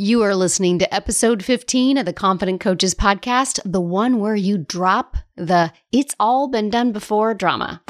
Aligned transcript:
You 0.00 0.22
are 0.22 0.36
listening 0.36 0.78
to 0.78 0.94
episode 0.94 1.44
15 1.44 1.98
of 1.98 2.06
the 2.06 2.12
Confident 2.12 2.60
Coaches 2.60 2.94
podcast, 2.94 3.58
the 3.64 3.80
one 3.80 4.20
where 4.20 4.36
you 4.36 4.56
drop 4.56 5.16
the 5.34 5.72
it's 5.90 6.14
all 6.20 6.46
been 6.46 6.70
done 6.70 6.92
before 6.92 7.34
drama. 7.34 7.82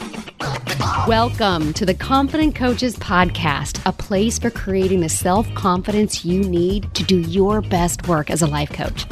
Welcome 1.07 1.75
to 1.75 1.85
the 1.85 1.93
Confident 1.93 2.55
Coaches 2.55 2.97
podcast, 2.97 3.83
a 3.85 3.93
place 3.93 4.39
for 4.39 4.49
creating 4.49 5.01
the 5.01 5.11
self 5.11 5.53
confidence 5.53 6.25
you 6.25 6.45
need 6.45 6.95
to 6.95 7.05
do 7.05 7.21
your 7.21 7.61
best 7.61 8.09
work 8.09 8.31
as 8.31 8.41
a 8.41 8.47
life 8.47 8.73
coach. 8.73 9.05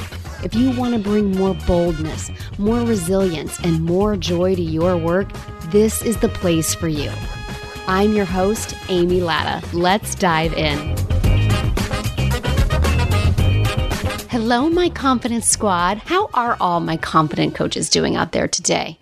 If 0.42 0.54
you 0.54 0.70
want 0.70 0.94
to 0.94 0.98
bring 0.98 1.32
more 1.32 1.52
boldness, 1.66 2.30
more 2.56 2.80
resilience, 2.80 3.60
and 3.60 3.84
more 3.84 4.16
joy 4.16 4.54
to 4.54 4.62
your 4.62 4.96
work, 4.96 5.30
this 5.66 6.00
is 6.00 6.16
the 6.16 6.30
place 6.30 6.74
for 6.74 6.88
you. 6.88 7.12
I'm 7.86 8.14
your 8.14 8.24
host, 8.24 8.74
Amy 8.88 9.20
Latta. 9.20 9.76
Let's 9.76 10.14
dive 10.14 10.54
in. 10.54 11.05
Hello, 14.38 14.68
my 14.68 14.90
confidence 14.90 15.48
squad. 15.48 15.96
How 15.96 16.28
are 16.34 16.58
all 16.60 16.80
my 16.80 16.98
confident 16.98 17.54
coaches 17.54 17.88
doing 17.88 18.16
out 18.16 18.32
there 18.32 18.46
today? 18.46 18.98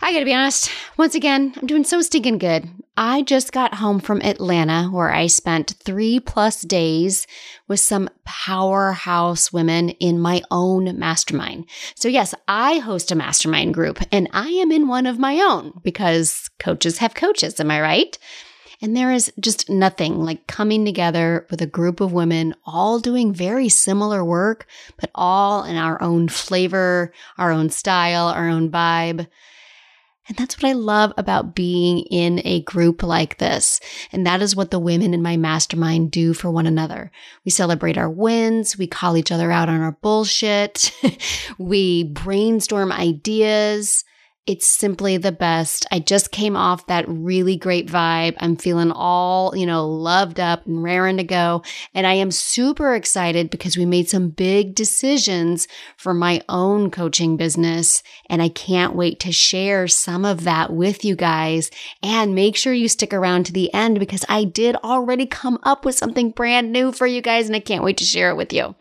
I 0.00 0.12
gotta 0.12 0.24
be 0.24 0.34
honest, 0.34 0.70
once 0.96 1.16
again, 1.16 1.52
I'm 1.56 1.66
doing 1.66 1.82
so 1.82 2.00
stinking 2.00 2.38
good. 2.38 2.68
I 2.96 3.22
just 3.22 3.50
got 3.50 3.74
home 3.74 3.98
from 3.98 4.22
Atlanta 4.22 4.84
where 4.88 5.12
I 5.12 5.26
spent 5.26 5.74
three 5.82 6.20
plus 6.20 6.62
days 6.62 7.26
with 7.66 7.80
some 7.80 8.08
powerhouse 8.24 9.52
women 9.52 9.88
in 9.90 10.20
my 10.20 10.42
own 10.52 10.96
mastermind. 10.96 11.68
So, 11.96 12.06
yes, 12.06 12.32
I 12.46 12.78
host 12.78 13.10
a 13.10 13.16
mastermind 13.16 13.74
group 13.74 13.98
and 14.12 14.28
I 14.32 14.50
am 14.50 14.70
in 14.70 14.86
one 14.86 15.06
of 15.06 15.18
my 15.18 15.40
own 15.40 15.80
because 15.82 16.50
coaches 16.60 16.98
have 16.98 17.16
coaches. 17.16 17.58
Am 17.58 17.72
I 17.72 17.80
right? 17.80 18.16
And 18.82 18.96
there 18.96 19.12
is 19.12 19.32
just 19.40 19.70
nothing 19.70 20.18
like 20.20 20.46
coming 20.46 20.84
together 20.84 21.46
with 21.50 21.62
a 21.62 21.66
group 21.66 22.00
of 22.00 22.12
women 22.12 22.54
all 22.64 22.98
doing 22.98 23.32
very 23.32 23.68
similar 23.68 24.24
work, 24.24 24.66
but 25.00 25.10
all 25.14 25.64
in 25.64 25.76
our 25.76 26.00
own 26.02 26.28
flavor, 26.28 27.12
our 27.38 27.50
own 27.50 27.70
style, 27.70 28.26
our 28.26 28.48
own 28.48 28.70
vibe. 28.70 29.26
And 30.28 30.36
that's 30.36 30.56
what 30.60 30.68
I 30.68 30.72
love 30.72 31.12
about 31.16 31.54
being 31.54 32.00
in 32.00 32.42
a 32.44 32.62
group 32.62 33.02
like 33.02 33.38
this. 33.38 33.80
And 34.10 34.26
that 34.26 34.42
is 34.42 34.56
what 34.56 34.72
the 34.72 34.80
women 34.80 35.14
in 35.14 35.22
my 35.22 35.36
mastermind 35.36 36.10
do 36.10 36.34
for 36.34 36.50
one 36.50 36.66
another. 36.66 37.12
We 37.44 37.52
celebrate 37.52 37.96
our 37.96 38.10
wins. 38.10 38.76
We 38.76 38.88
call 38.88 39.16
each 39.16 39.30
other 39.30 39.52
out 39.52 39.68
on 39.68 39.80
our 39.80 39.92
bullshit. 39.92 40.92
we 41.58 42.04
brainstorm 42.04 42.90
ideas. 42.90 44.04
It's 44.46 44.66
simply 44.66 45.16
the 45.16 45.32
best. 45.32 45.86
I 45.90 45.98
just 45.98 46.30
came 46.30 46.54
off 46.54 46.86
that 46.86 47.04
really 47.08 47.56
great 47.56 47.88
vibe. 47.88 48.36
I'm 48.38 48.56
feeling 48.56 48.92
all, 48.92 49.56
you 49.56 49.66
know, 49.66 49.88
loved 49.88 50.38
up 50.38 50.64
and 50.66 50.84
raring 50.84 51.16
to 51.16 51.24
go. 51.24 51.62
And 51.94 52.06
I 52.06 52.12
am 52.14 52.30
super 52.30 52.94
excited 52.94 53.50
because 53.50 53.76
we 53.76 53.84
made 53.84 54.08
some 54.08 54.28
big 54.28 54.76
decisions 54.76 55.66
for 55.96 56.14
my 56.14 56.42
own 56.48 56.92
coaching 56.92 57.36
business. 57.36 58.04
And 58.30 58.40
I 58.40 58.48
can't 58.48 58.94
wait 58.94 59.18
to 59.20 59.32
share 59.32 59.88
some 59.88 60.24
of 60.24 60.44
that 60.44 60.72
with 60.72 61.04
you 61.04 61.16
guys. 61.16 61.72
And 62.00 62.36
make 62.36 62.54
sure 62.54 62.72
you 62.72 62.88
stick 62.88 63.12
around 63.12 63.46
to 63.46 63.52
the 63.52 63.74
end 63.74 63.98
because 63.98 64.24
I 64.28 64.44
did 64.44 64.76
already 64.76 65.26
come 65.26 65.58
up 65.64 65.84
with 65.84 65.96
something 65.96 66.30
brand 66.30 66.72
new 66.72 66.92
for 66.92 67.08
you 67.08 67.20
guys 67.20 67.48
and 67.48 67.56
I 67.56 67.60
can't 67.60 67.82
wait 67.82 67.96
to 67.96 68.04
share 68.04 68.30
it 68.30 68.36
with 68.36 68.52
you. 68.52 68.76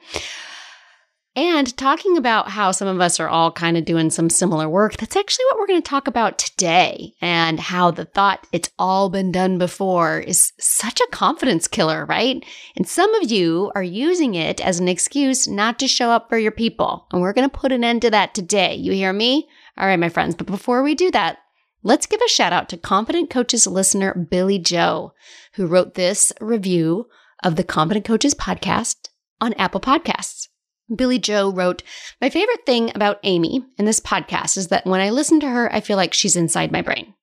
And 1.36 1.76
talking 1.76 2.16
about 2.16 2.50
how 2.50 2.72
some 2.72 2.88
of 2.88 3.02
us 3.02 3.20
are 3.20 3.28
all 3.28 3.52
kind 3.52 3.76
of 3.76 3.84
doing 3.84 4.10
some 4.10 4.30
similar 4.30 4.70
work, 4.70 4.96
that's 4.96 5.18
actually 5.18 5.44
what 5.46 5.60
we're 5.60 5.68
going 5.68 5.82
to 5.82 5.90
talk 5.90 6.08
about 6.08 6.38
today. 6.38 7.14
And 7.20 7.60
how 7.60 7.92
the 7.92 8.06
thought 8.06 8.48
it's 8.54 8.70
all 8.80 9.10
been 9.10 9.34
done 9.34 9.58
before 9.58 10.20
is 10.20 10.54
such 10.60 11.02
a 11.02 11.08
confidence 11.12 11.68
killer, 11.68 12.06
right? 12.06 12.44
And 12.78 12.88
some 12.88 13.14
of 13.16 13.30
you 13.30 13.70
are 13.76 13.84
using 13.84 14.36
it 14.36 14.62
as 14.62 14.80
an 14.80 14.88
excuse 14.88 15.46
not 15.46 15.78
to 15.80 15.90
show 15.90 16.10
up 16.10 16.30
for 16.30 16.38
your 16.38 16.52
people. 16.52 17.06
And 17.12 17.22
we're 17.22 17.34
going 17.34 17.50
to 17.50 17.58
put 17.58 17.74
an 17.74 17.84
end 17.84 18.04
to 18.04 18.12
that 18.12 18.34
today. 18.34 18.76
You 18.76 18.94
hear 18.94 19.12
me? 19.12 19.50
All 19.78 19.88
right, 19.88 20.00
my 20.00 20.10
friends. 20.10 20.36
But 20.36 20.48
before 20.48 20.84
we 20.84 20.96
do 20.96 21.12
that, 21.12 21.40
let's 21.84 22.06
give 22.06 22.22
a 22.26 22.30
shout 22.30 22.54
out 22.54 22.70
to 22.70 22.78
Confident 22.78 23.30
Coaches 23.30 23.68
listener 23.68 24.14
Billy 24.14 24.58
Joe, 24.58 25.14
who 25.56 25.68
wrote 25.68 25.96
this 25.96 26.32
review 26.40 27.08
of 27.44 27.58
the 27.58 27.64
Confident 27.66 28.06
Coaches 28.06 28.34
podcast 28.34 29.10
on 29.42 29.54
Apple 29.56 29.82
Podcasts. 29.82 30.48
Billy 30.94 31.20
Joe 31.20 31.52
wrote, 31.52 31.84
My 32.22 32.30
favorite 32.30 32.66
thing 32.66 32.92
about 32.94 33.20
Amy 33.24 33.66
in 33.78 33.86
this 33.86 34.00
podcast 34.00 34.58
is 34.58 34.68
that 34.68 34.86
when 34.86 35.02
I 35.02 35.10
listen 35.10 35.40
to 35.40 35.50
her, 35.50 35.74
I 35.74 35.80
feel 35.80 35.98
like 35.98 36.14
she's 36.14 36.36
inside 36.36 36.72
my 36.72 36.82
brain. 36.82 37.14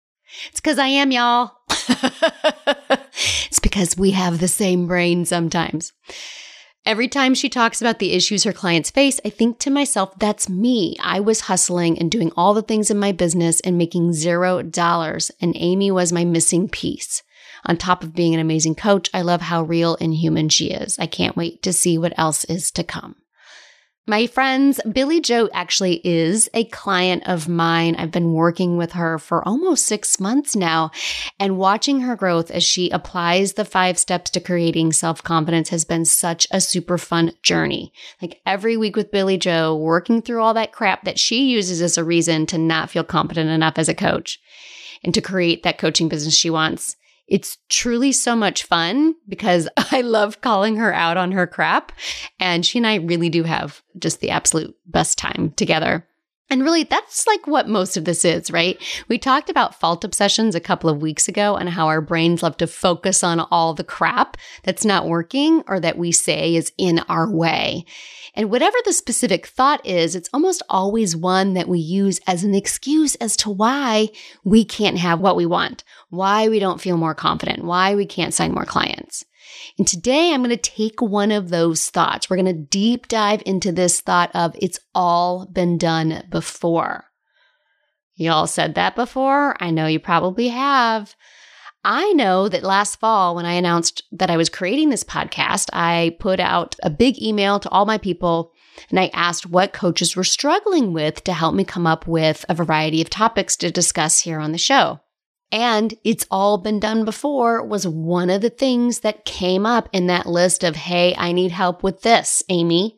It's 0.48 0.60
because 0.60 0.78
I 0.78 0.86
am, 0.86 1.12
y'all. 1.12 1.52
it's 3.46 3.60
because 3.60 3.96
we 3.96 4.12
have 4.12 4.40
the 4.40 4.48
same 4.48 4.86
brain 4.86 5.24
sometimes. 5.24 5.92
Every 6.84 7.06
time 7.06 7.34
she 7.34 7.48
talks 7.48 7.80
about 7.80 8.00
the 8.00 8.12
issues 8.12 8.42
her 8.42 8.52
clients 8.52 8.90
face, 8.90 9.20
I 9.24 9.30
think 9.30 9.60
to 9.60 9.70
myself, 9.70 10.18
that's 10.18 10.48
me. 10.48 10.96
I 11.00 11.20
was 11.20 11.42
hustling 11.42 11.96
and 11.98 12.10
doing 12.10 12.32
all 12.36 12.54
the 12.54 12.62
things 12.62 12.90
in 12.90 12.98
my 12.98 13.12
business 13.12 13.60
and 13.60 13.78
making 13.78 14.14
zero 14.14 14.62
dollars, 14.62 15.30
and 15.40 15.54
Amy 15.56 15.92
was 15.92 16.12
my 16.12 16.24
missing 16.24 16.68
piece. 16.68 17.22
On 17.64 17.76
top 17.76 18.02
of 18.02 18.14
being 18.14 18.34
an 18.34 18.40
amazing 18.40 18.74
coach, 18.74 19.08
I 19.14 19.22
love 19.22 19.42
how 19.42 19.62
real 19.62 19.96
and 20.00 20.12
human 20.12 20.48
she 20.48 20.72
is. 20.72 20.98
I 20.98 21.06
can't 21.06 21.36
wait 21.36 21.62
to 21.62 21.72
see 21.72 21.96
what 21.98 22.18
else 22.18 22.44
is 22.46 22.72
to 22.72 22.82
come. 22.82 23.14
My 24.04 24.26
friends, 24.26 24.80
Billy 24.90 25.20
Joe 25.20 25.48
actually 25.54 26.00
is 26.02 26.50
a 26.54 26.64
client 26.64 27.22
of 27.26 27.48
mine. 27.48 27.94
I've 27.94 28.10
been 28.10 28.32
working 28.32 28.76
with 28.76 28.92
her 28.92 29.16
for 29.16 29.46
almost 29.46 29.86
six 29.86 30.18
months 30.18 30.56
now 30.56 30.90
and 31.38 31.56
watching 31.56 32.00
her 32.00 32.16
growth 32.16 32.50
as 32.50 32.64
she 32.64 32.90
applies 32.90 33.52
the 33.52 33.64
five 33.64 33.96
steps 33.96 34.28
to 34.32 34.40
creating 34.40 34.92
self 34.92 35.22
confidence 35.22 35.68
has 35.68 35.84
been 35.84 36.04
such 36.04 36.48
a 36.50 36.60
super 36.60 36.98
fun 36.98 37.30
journey. 37.44 37.92
Like 38.20 38.40
every 38.44 38.76
week 38.76 38.96
with 38.96 39.12
Billy 39.12 39.38
Joe, 39.38 39.76
working 39.76 40.20
through 40.20 40.42
all 40.42 40.54
that 40.54 40.72
crap 40.72 41.04
that 41.04 41.20
she 41.20 41.44
uses 41.44 41.80
as 41.80 41.96
a 41.96 42.02
reason 42.02 42.46
to 42.46 42.58
not 42.58 42.90
feel 42.90 43.04
confident 43.04 43.50
enough 43.50 43.74
as 43.76 43.88
a 43.88 43.94
coach 43.94 44.40
and 45.04 45.14
to 45.14 45.20
create 45.20 45.62
that 45.62 45.78
coaching 45.78 46.08
business 46.08 46.34
she 46.36 46.50
wants. 46.50 46.96
It's 47.28 47.58
truly 47.68 48.12
so 48.12 48.36
much 48.36 48.64
fun 48.64 49.14
because 49.28 49.68
I 49.90 50.02
love 50.02 50.40
calling 50.40 50.76
her 50.76 50.92
out 50.92 51.16
on 51.16 51.32
her 51.32 51.46
crap. 51.46 51.92
And 52.38 52.64
she 52.64 52.78
and 52.78 52.86
I 52.86 52.96
really 52.96 53.30
do 53.30 53.44
have 53.44 53.82
just 53.98 54.20
the 54.20 54.30
absolute 54.30 54.74
best 54.86 55.18
time 55.18 55.52
together. 55.56 56.06
And 56.52 56.62
really, 56.62 56.84
that's 56.84 57.26
like 57.26 57.46
what 57.46 57.66
most 57.66 57.96
of 57.96 58.04
this 58.04 58.26
is, 58.26 58.50
right? 58.50 58.78
We 59.08 59.16
talked 59.16 59.48
about 59.48 59.80
fault 59.80 60.04
obsessions 60.04 60.54
a 60.54 60.60
couple 60.60 60.90
of 60.90 61.00
weeks 61.00 61.26
ago 61.26 61.56
and 61.56 61.70
how 61.70 61.86
our 61.86 62.02
brains 62.02 62.42
love 62.42 62.58
to 62.58 62.66
focus 62.66 63.24
on 63.24 63.40
all 63.50 63.72
the 63.72 63.82
crap 63.82 64.36
that's 64.62 64.84
not 64.84 65.08
working 65.08 65.62
or 65.66 65.80
that 65.80 65.96
we 65.96 66.12
say 66.12 66.54
is 66.54 66.70
in 66.76 66.98
our 67.08 67.26
way. 67.26 67.86
And 68.34 68.50
whatever 68.50 68.76
the 68.84 68.92
specific 68.92 69.46
thought 69.46 69.80
is, 69.86 70.14
it's 70.14 70.28
almost 70.34 70.62
always 70.68 71.16
one 71.16 71.54
that 71.54 71.68
we 71.68 71.78
use 71.78 72.20
as 72.26 72.44
an 72.44 72.54
excuse 72.54 73.14
as 73.14 73.34
to 73.38 73.48
why 73.48 74.10
we 74.44 74.62
can't 74.62 74.98
have 74.98 75.20
what 75.20 75.36
we 75.36 75.46
want, 75.46 75.84
why 76.10 76.50
we 76.50 76.58
don't 76.58 76.82
feel 76.82 76.98
more 76.98 77.14
confident, 77.14 77.64
why 77.64 77.94
we 77.94 78.04
can't 78.04 78.34
sign 78.34 78.52
more 78.52 78.66
clients. 78.66 79.24
And 79.78 79.86
today 79.86 80.32
I'm 80.32 80.42
going 80.42 80.50
to 80.50 80.56
take 80.56 81.00
one 81.00 81.30
of 81.30 81.48
those 81.48 81.90
thoughts. 81.90 82.28
We're 82.28 82.36
going 82.36 82.46
to 82.46 82.52
deep 82.52 83.08
dive 83.08 83.42
into 83.46 83.72
this 83.72 84.00
thought 84.00 84.30
of 84.34 84.56
it's 84.58 84.78
all 84.94 85.46
been 85.46 85.78
done 85.78 86.24
before. 86.30 87.04
Y'all 88.14 88.46
said 88.46 88.74
that 88.74 88.94
before? 88.94 89.56
I 89.60 89.70
know 89.70 89.86
you 89.86 89.98
probably 89.98 90.48
have. 90.48 91.14
I 91.84 92.12
know 92.12 92.48
that 92.48 92.62
last 92.62 93.00
fall, 93.00 93.34
when 93.34 93.44
I 93.44 93.54
announced 93.54 94.04
that 94.12 94.30
I 94.30 94.36
was 94.36 94.48
creating 94.48 94.90
this 94.90 95.02
podcast, 95.02 95.68
I 95.72 96.16
put 96.20 96.38
out 96.38 96.76
a 96.82 96.90
big 96.90 97.20
email 97.20 97.58
to 97.58 97.68
all 97.70 97.86
my 97.86 97.98
people 97.98 98.52
and 98.90 99.00
I 99.00 99.10
asked 99.12 99.46
what 99.46 99.72
coaches 99.72 100.14
were 100.14 100.24
struggling 100.24 100.92
with 100.92 101.24
to 101.24 101.32
help 101.32 101.54
me 101.54 101.64
come 101.64 101.86
up 101.86 102.06
with 102.06 102.44
a 102.48 102.54
variety 102.54 103.02
of 103.02 103.10
topics 103.10 103.56
to 103.56 103.70
discuss 103.70 104.20
here 104.20 104.38
on 104.38 104.52
the 104.52 104.58
show. 104.58 105.00
And 105.52 105.94
it's 106.02 106.26
all 106.30 106.56
been 106.56 106.80
done 106.80 107.04
before 107.04 107.62
was 107.62 107.86
one 107.86 108.30
of 108.30 108.40
the 108.40 108.50
things 108.50 109.00
that 109.00 109.26
came 109.26 109.66
up 109.66 109.88
in 109.92 110.06
that 110.06 110.26
list 110.26 110.64
of, 110.64 110.74
Hey, 110.74 111.14
I 111.16 111.32
need 111.32 111.52
help 111.52 111.82
with 111.82 112.00
this, 112.00 112.42
Amy. 112.48 112.96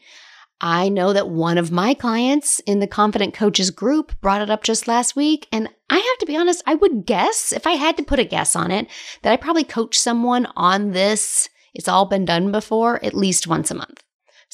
I 0.61 0.89
know 0.89 1.13
that 1.13 1.29
one 1.29 1.59
of 1.59 1.73
my 1.73 1.95
clients 1.95 2.61
in 2.61 2.79
the 2.79 2.87
Confident 2.87 3.35
Coaches 3.35 3.73
group 3.73 4.19
brought 4.21 4.41
it 4.41 4.51
up 4.51 4.63
just 4.63 4.87
last 4.87 5.17
week. 5.17 5.49
And 5.51 5.69
I 5.91 5.97
have 5.97 6.19
to 6.21 6.27
be 6.27 6.37
honest, 6.37 6.63
I 6.65 6.77
would 6.77 7.05
guess, 7.05 7.53
if 7.53 7.67
I 7.67 7.73
had 7.73 7.97
to 7.97 8.05
put 8.05 8.21
a 8.21 8.25
guess 8.25 8.55
on 8.55 8.71
it, 8.71 8.87
that 9.23 9.33
I 9.33 9.37
probably 9.37 9.65
coach 9.65 9.99
someone 9.99 10.47
on 10.55 10.93
this. 10.93 11.49
It's 11.75 11.89
all 11.89 12.07
been 12.07 12.25
done 12.25 12.53
before 12.53 13.05
at 13.05 13.15
least 13.15 13.49
once 13.49 13.73
a 13.73 13.75
month. 13.75 14.04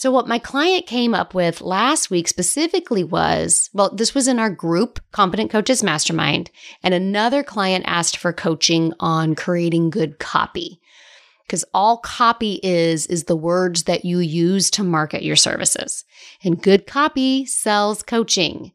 So, 0.01 0.11
what 0.11 0.27
my 0.27 0.39
client 0.39 0.87
came 0.87 1.13
up 1.13 1.35
with 1.35 1.61
last 1.61 2.11
week 2.11 2.27
specifically 2.27 3.05
was 3.05 3.69
well, 3.75 3.95
this 3.95 4.15
was 4.15 4.29
in 4.29 4.39
our 4.39 4.49
group, 4.49 4.99
Confident 5.13 5.51
Coaches 5.51 5.83
Mastermind, 5.83 6.51
and 6.83 6.95
another 6.95 7.43
client 7.43 7.85
asked 7.87 8.17
for 8.17 8.33
coaching 8.33 8.95
on 8.99 9.35
creating 9.35 9.91
good 9.91 10.19
copy 10.19 10.81
because 11.47 11.67
all 11.75 11.99
copy 11.99 12.61
is 12.63 13.09
is 13.09 13.25
the 13.25 13.37
words 13.37 13.83
that 13.83 14.07
you 14.07 14.21
use 14.21 14.71
to 14.71 14.83
market 14.83 15.23
your 15.23 15.37
services. 15.37 16.07
And 16.43 16.63
good 16.63 16.87
copy 16.87 17.45
sells 17.45 18.03
coaching. 18.03 18.73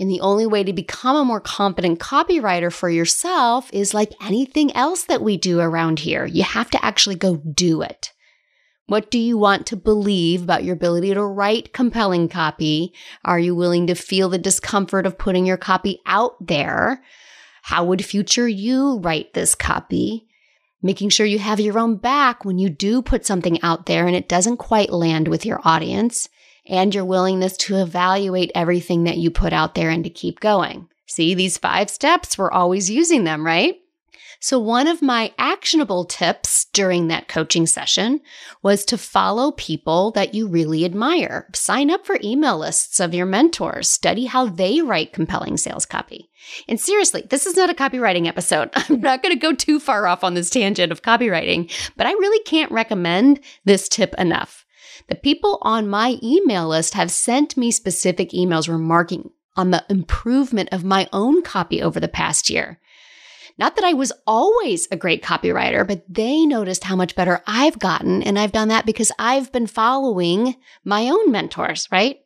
And 0.00 0.10
the 0.10 0.22
only 0.22 0.46
way 0.46 0.64
to 0.64 0.72
become 0.72 1.14
a 1.14 1.24
more 1.24 1.40
competent 1.40 2.00
copywriter 2.00 2.72
for 2.72 2.90
yourself 2.90 3.72
is 3.72 3.94
like 3.94 4.10
anything 4.20 4.74
else 4.74 5.04
that 5.04 5.22
we 5.22 5.36
do 5.36 5.60
around 5.60 6.00
here. 6.00 6.26
You 6.26 6.42
have 6.42 6.68
to 6.70 6.84
actually 6.84 7.14
go 7.14 7.36
do 7.36 7.82
it. 7.82 8.12
What 8.86 9.10
do 9.10 9.18
you 9.18 9.38
want 9.38 9.66
to 9.66 9.76
believe 9.76 10.42
about 10.42 10.64
your 10.64 10.74
ability 10.74 11.14
to 11.14 11.24
write 11.24 11.72
compelling 11.72 12.28
copy? 12.28 12.92
Are 13.24 13.38
you 13.38 13.54
willing 13.54 13.86
to 13.86 13.94
feel 13.94 14.28
the 14.28 14.38
discomfort 14.38 15.06
of 15.06 15.18
putting 15.18 15.46
your 15.46 15.56
copy 15.56 16.00
out 16.04 16.34
there? 16.44 17.02
How 17.62 17.84
would 17.84 18.04
future 18.04 18.48
you 18.48 18.98
write 18.98 19.34
this 19.34 19.54
copy? 19.54 20.26
Making 20.82 21.10
sure 21.10 21.24
you 21.24 21.38
have 21.38 21.60
your 21.60 21.78
own 21.78 21.96
back 21.96 22.44
when 22.44 22.58
you 22.58 22.68
do 22.68 23.02
put 23.02 23.24
something 23.24 23.62
out 23.62 23.86
there 23.86 24.06
and 24.06 24.16
it 24.16 24.28
doesn't 24.28 24.56
quite 24.56 24.90
land 24.90 25.28
with 25.28 25.46
your 25.46 25.60
audience, 25.64 26.28
and 26.66 26.94
your 26.94 27.04
willingness 27.04 27.56
to 27.56 27.76
evaluate 27.76 28.52
everything 28.54 29.04
that 29.04 29.16
you 29.16 29.30
put 29.30 29.52
out 29.52 29.74
there 29.74 29.90
and 29.90 30.04
to 30.04 30.10
keep 30.10 30.40
going. 30.40 30.88
See, 31.06 31.34
these 31.34 31.58
five 31.58 31.90
steps, 31.90 32.38
we're 32.38 32.50
always 32.50 32.90
using 32.90 33.24
them, 33.24 33.44
right? 33.44 33.76
So, 34.42 34.58
one 34.58 34.88
of 34.88 35.02
my 35.02 35.32
actionable 35.38 36.04
tips 36.04 36.64
during 36.72 37.06
that 37.06 37.28
coaching 37.28 37.64
session 37.64 38.20
was 38.60 38.84
to 38.86 38.98
follow 38.98 39.52
people 39.52 40.10
that 40.12 40.34
you 40.34 40.48
really 40.48 40.84
admire. 40.84 41.46
Sign 41.54 41.92
up 41.92 42.04
for 42.04 42.18
email 42.24 42.58
lists 42.58 42.98
of 42.98 43.14
your 43.14 43.24
mentors, 43.24 43.88
study 43.88 44.24
how 44.24 44.46
they 44.46 44.80
write 44.82 45.12
compelling 45.12 45.58
sales 45.58 45.86
copy. 45.86 46.28
And 46.66 46.80
seriously, 46.80 47.22
this 47.30 47.46
is 47.46 47.56
not 47.56 47.70
a 47.70 47.74
copywriting 47.74 48.26
episode. 48.26 48.70
I'm 48.74 49.00
not 49.00 49.22
going 49.22 49.32
to 49.32 49.38
go 49.38 49.54
too 49.54 49.78
far 49.78 50.08
off 50.08 50.24
on 50.24 50.34
this 50.34 50.50
tangent 50.50 50.90
of 50.90 51.02
copywriting, 51.02 51.72
but 51.96 52.08
I 52.08 52.10
really 52.10 52.42
can't 52.42 52.72
recommend 52.72 53.38
this 53.64 53.88
tip 53.88 54.12
enough. 54.18 54.66
The 55.08 55.14
people 55.14 55.58
on 55.62 55.86
my 55.86 56.18
email 56.20 56.66
list 56.66 56.94
have 56.94 57.12
sent 57.12 57.56
me 57.56 57.70
specific 57.70 58.30
emails 58.30 58.68
remarking 58.68 59.30
on 59.54 59.70
the 59.70 59.84
improvement 59.88 60.70
of 60.72 60.82
my 60.82 61.08
own 61.12 61.42
copy 61.42 61.80
over 61.80 62.00
the 62.00 62.08
past 62.08 62.50
year. 62.50 62.80
Not 63.58 63.76
that 63.76 63.84
I 63.84 63.92
was 63.92 64.12
always 64.26 64.88
a 64.90 64.96
great 64.96 65.22
copywriter, 65.22 65.86
but 65.86 66.04
they 66.08 66.46
noticed 66.46 66.84
how 66.84 66.96
much 66.96 67.14
better 67.14 67.42
I've 67.46 67.78
gotten. 67.78 68.22
And 68.22 68.38
I've 68.38 68.52
done 68.52 68.68
that 68.68 68.86
because 68.86 69.12
I've 69.18 69.52
been 69.52 69.66
following 69.66 70.56
my 70.84 71.08
own 71.08 71.30
mentors, 71.30 71.88
right? 71.90 72.18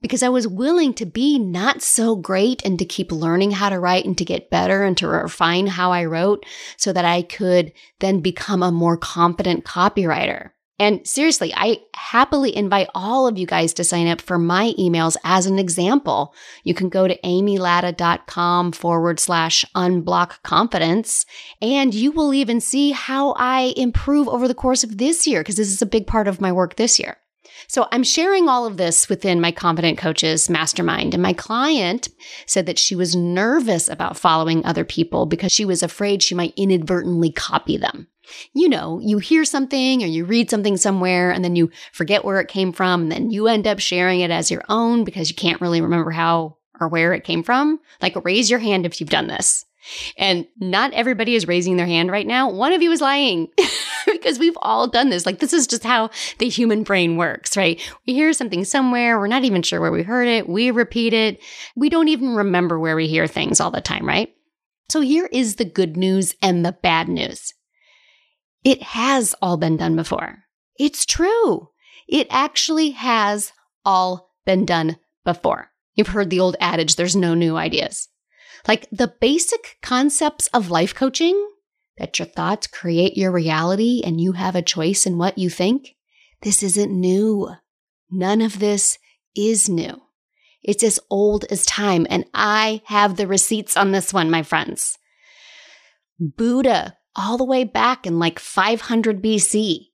Because 0.00 0.22
I 0.22 0.28
was 0.28 0.48
willing 0.48 0.94
to 0.94 1.06
be 1.06 1.38
not 1.38 1.82
so 1.82 2.16
great 2.16 2.64
and 2.64 2.78
to 2.78 2.84
keep 2.84 3.12
learning 3.12 3.52
how 3.52 3.68
to 3.68 3.78
write 3.78 4.04
and 4.04 4.16
to 4.18 4.24
get 4.24 4.50
better 4.50 4.84
and 4.84 4.96
to 4.98 5.08
refine 5.08 5.66
how 5.66 5.92
I 5.92 6.04
wrote 6.04 6.46
so 6.76 6.92
that 6.92 7.04
I 7.04 7.22
could 7.22 7.72
then 8.00 8.20
become 8.20 8.62
a 8.62 8.72
more 8.72 8.96
competent 8.96 9.64
copywriter. 9.64 10.50
And 10.78 11.06
seriously, 11.06 11.54
I 11.54 11.78
happily 11.94 12.54
invite 12.54 12.88
all 12.96 13.28
of 13.28 13.38
you 13.38 13.46
guys 13.46 13.72
to 13.74 13.84
sign 13.84 14.08
up 14.08 14.20
for 14.20 14.38
my 14.38 14.72
emails 14.78 15.16
as 15.22 15.46
an 15.46 15.58
example. 15.58 16.34
You 16.64 16.74
can 16.74 16.88
go 16.88 17.06
to 17.06 17.16
amylatta.com 17.20 18.72
forward 18.72 19.20
slash 19.20 19.64
unblock 19.76 20.42
confidence, 20.42 21.26
and 21.62 21.94
you 21.94 22.10
will 22.10 22.34
even 22.34 22.60
see 22.60 22.90
how 22.90 23.34
I 23.38 23.72
improve 23.76 24.28
over 24.28 24.48
the 24.48 24.54
course 24.54 24.82
of 24.82 24.98
this 24.98 25.28
year, 25.28 25.40
because 25.40 25.56
this 25.56 25.72
is 25.72 25.80
a 25.80 25.86
big 25.86 26.08
part 26.08 26.26
of 26.26 26.40
my 26.40 26.50
work 26.50 26.74
this 26.74 26.98
year. 26.98 27.18
So 27.68 27.86
I'm 27.92 28.02
sharing 28.02 28.48
all 28.48 28.66
of 28.66 28.76
this 28.76 29.08
within 29.08 29.40
my 29.40 29.52
Confident 29.52 29.96
Coaches 29.96 30.50
mastermind. 30.50 31.14
And 31.14 31.22
my 31.22 31.32
client 31.32 32.08
said 32.46 32.66
that 32.66 32.80
she 32.80 32.96
was 32.96 33.14
nervous 33.14 33.88
about 33.88 34.18
following 34.18 34.64
other 34.64 34.84
people 34.84 35.24
because 35.24 35.52
she 35.52 35.64
was 35.64 35.82
afraid 35.82 36.22
she 36.22 36.34
might 36.34 36.52
inadvertently 36.56 37.30
copy 37.30 37.76
them. 37.76 38.08
You 38.52 38.68
know, 38.68 39.00
you 39.02 39.18
hear 39.18 39.44
something 39.44 40.02
or 40.02 40.06
you 40.06 40.24
read 40.24 40.50
something 40.50 40.76
somewhere 40.76 41.30
and 41.30 41.44
then 41.44 41.56
you 41.56 41.70
forget 41.92 42.24
where 42.24 42.40
it 42.40 42.48
came 42.48 42.72
from 42.72 43.02
and 43.02 43.12
then 43.12 43.30
you 43.30 43.48
end 43.48 43.66
up 43.66 43.78
sharing 43.78 44.20
it 44.20 44.30
as 44.30 44.50
your 44.50 44.62
own 44.68 45.04
because 45.04 45.28
you 45.28 45.36
can't 45.36 45.60
really 45.60 45.80
remember 45.80 46.10
how 46.10 46.56
or 46.80 46.88
where 46.88 47.12
it 47.12 47.24
came 47.24 47.42
from. 47.42 47.80
Like 48.00 48.22
raise 48.24 48.50
your 48.50 48.58
hand 48.58 48.86
if 48.86 49.00
you've 49.00 49.10
done 49.10 49.26
this. 49.26 49.64
And 50.16 50.46
not 50.58 50.92
everybody 50.94 51.34
is 51.34 51.46
raising 51.46 51.76
their 51.76 51.86
hand 51.86 52.10
right 52.10 52.26
now. 52.26 52.50
One 52.50 52.72
of 52.72 52.82
you 52.82 52.90
is 52.90 53.00
lying 53.00 53.48
because 54.06 54.38
we've 54.38 54.56
all 54.62 54.86
done 54.86 55.10
this. 55.10 55.26
Like, 55.26 55.40
this 55.40 55.52
is 55.52 55.66
just 55.66 55.84
how 55.84 56.10
the 56.38 56.48
human 56.48 56.82
brain 56.82 57.16
works, 57.16 57.56
right? 57.56 57.80
We 58.06 58.14
hear 58.14 58.32
something 58.32 58.64
somewhere. 58.64 59.18
We're 59.18 59.26
not 59.26 59.44
even 59.44 59.62
sure 59.62 59.80
where 59.80 59.92
we 59.92 60.02
heard 60.02 60.28
it. 60.28 60.48
We 60.48 60.70
repeat 60.70 61.12
it. 61.12 61.40
We 61.76 61.90
don't 61.90 62.08
even 62.08 62.34
remember 62.34 62.78
where 62.78 62.96
we 62.96 63.08
hear 63.08 63.26
things 63.26 63.60
all 63.60 63.70
the 63.70 63.80
time, 63.80 64.06
right? 64.06 64.34
So 64.88 65.00
here 65.00 65.28
is 65.30 65.56
the 65.56 65.64
good 65.64 65.96
news 65.96 66.34
and 66.40 66.64
the 66.64 66.72
bad 66.72 67.08
news. 67.08 67.52
It 68.64 68.82
has 68.82 69.34
all 69.42 69.56
been 69.56 69.76
done 69.76 69.94
before. 69.94 70.38
It's 70.78 71.04
true. 71.04 71.68
It 72.08 72.26
actually 72.30 72.90
has 72.90 73.52
all 73.84 74.30
been 74.44 74.64
done 74.64 74.96
before. 75.24 75.70
You've 75.94 76.08
heard 76.08 76.30
the 76.30 76.40
old 76.40 76.56
adage, 76.58 76.96
there's 76.96 77.14
no 77.14 77.34
new 77.34 77.56
ideas. 77.56 78.08
Like 78.66 78.88
the 78.90 79.14
basic 79.20 79.76
concepts 79.82 80.48
of 80.48 80.70
life 80.70 80.94
coaching, 80.94 81.50
that 81.98 82.18
your 82.18 82.26
thoughts 82.26 82.66
create 82.66 83.16
your 83.16 83.30
reality 83.30 84.02
and 84.04 84.20
you 84.20 84.32
have 84.32 84.56
a 84.56 84.62
choice 84.62 85.06
in 85.06 85.18
what 85.18 85.38
you 85.38 85.48
think, 85.48 85.94
this 86.42 86.62
isn't 86.62 86.90
new. 86.90 87.50
None 88.10 88.40
of 88.40 88.58
this 88.58 88.98
is 89.36 89.68
new. 89.68 90.00
It's 90.62 90.82
as 90.82 90.98
old 91.10 91.44
as 91.50 91.66
time. 91.66 92.06
And 92.10 92.24
I 92.32 92.82
have 92.86 93.16
the 93.16 93.26
receipts 93.26 93.76
on 93.76 93.92
this 93.92 94.12
one, 94.12 94.30
my 94.30 94.42
friends. 94.42 94.98
Buddha 96.18 96.96
all 97.16 97.36
the 97.36 97.44
way 97.44 97.64
back 97.64 98.06
in 98.06 98.18
like 98.18 98.38
500 98.38 99.22
BC, 99.22 99.90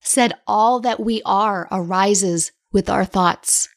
said 0.00 0.34
all 0.46 0.80
that 0.80 1.00
we 1.00 1.22
are 1.24 1.68
arises 1.70 2.52
with 2.72 2.90
our 2.90 3.04
thoughts. 3.04 3.68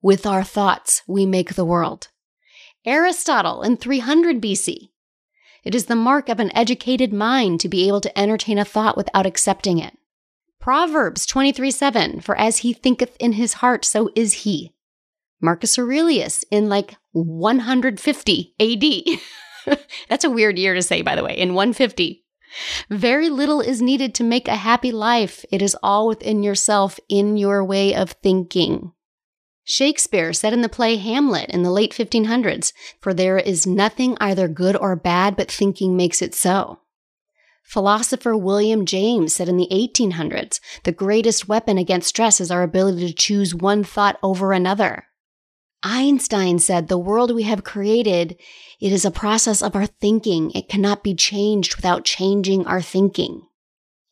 With 0.00 0.26
our 0.26 0.44
thoughts, 0.44 1.02
we 1.06 1.26
make 1.26 1.54
the 1.54 1.64
world. 1.64 2.08
Aristotle 2.84 3.62
in 3.62 3.76
300 3.76 4.40
BC. 4.40 4.90
It 5.64 5.74
is 5.74 5.86
the 5.86 5.96
mark 5.96 6.28
of 6.28 6.40
an 6.40 6.54
educated 6.56 7.12
mind 7.12 7.60
to 7.60 7.68
be 7.68 7.86
able 7.86 8.00
to 8.00 8.18
entertain 8.18 8.58
a 8.58 8.64
thought 8.64 8.96
without 8.96 9.26
accepting 9.26 9.78
it. 9.78 9.96
Proverbs 10.60 11.26
23 11.26 11.70
7, 11.70 12.20
for 12.20 12.36
as 12.36 12.58
he 12.58 12.72
thinketh 12.72 13.16
in 13.18 13.32
his 13.32 13.54
heart, 13.54 13.84
so 13.84 14.10
is 14.14 14.32
he. 14.44 14.72
Marcus 15.40 15.78
Aurelius 15.78 16.44
in 16.50 16.68
like 16.68 16.96
150 17.12 18.54
AD. 18.60 19.78
That's 20.08 20.24
a 20.24 20.30
weird 20.30 20.58
year 20.58 20.74
to 20.74 20.82
say, 20.82 21.02
by 21.02 21.16
the 21.16 21.24
way, 21.24 21.36
in 21.36 21.54
150. 21.54 22.24
Very 22.90 23.28
little 23.28 23.60
is 23.60 23.82
needed 23.82 24.14
to 24.14 24.24
make 24.24 24.48
a 24.48 24.56
happy 24.56 24.92
life. 24.92 25.44
It 25.50 25.62
is 25.62 25.76
all 25.82 26.08
within 26.08 26.42
yourself, 26.42 26.98
in 27.08 27.36
your 27.36 27.64
way 27.64 27.94
of 27.94 28.12
thinking. 28.22 28.92
Shakespeare 29.64 30.32
said 30.32 30.52
in 30.52 30.62
the 30.62 30.68
play 30.68 30.96
Hamlet 30.96 31.48
in 31.50 31.62
the 31.62 31.70
late 31.70 31.92
1500s, 31.92 32.72
For 33.00 33.14
there 33.14 33.38
is 33.38 33.66
nothing 33.66 34.16
either 34.20 34.48
good 34.48 34.76
or 34.76 34.96
bad, 34.96 35.36
but 35.36 35.50
thinking 35.50 35.96
makes 35.96 36.20
it 36.20 36.34
so. 36.34 36.80
Philosopher 37.62 38.36
William 38.36 38.84
James 38.84 39.34
said 39.34 39.48
in 39.48 39.56
the 39.56 39.68
1800s, 39.70 40.60
The 40.82 40.92
greatest 40.92 41.48
weapon 41.48 41.78
against 41.78 42.08
stress 42.08 42.40
is 42.40 42.50
our 42.50 42.62
ability 42.62 43.06
to 43.06 43.14
choose 43.14 43.54
one 43.54 43.84
thought 43.84 44.18
over 44.22 44.52
another. 44.52 45.06
Einstein 45.82 46.58
said 46.58 46.88
the 46.88 46.98
world 46.98 47.34
we 47.34 47.42
have 47.44 47.64
created, 47.64 48.38
it 48.80 48.92
is 48.92 49.04
a 49.04 49.10
process 49.10 49.62
of 49.62 49.74
our 49.74 49.86
thinking. 49.86 50.50
It 50.52 50.68
cannot 50.68 51.02
be 51.02 51.14
changed 51.14 51.76
without 51.76 52.04
changing 52.04 52.66
our 52.66 52.82
thinking. 52.82 53.42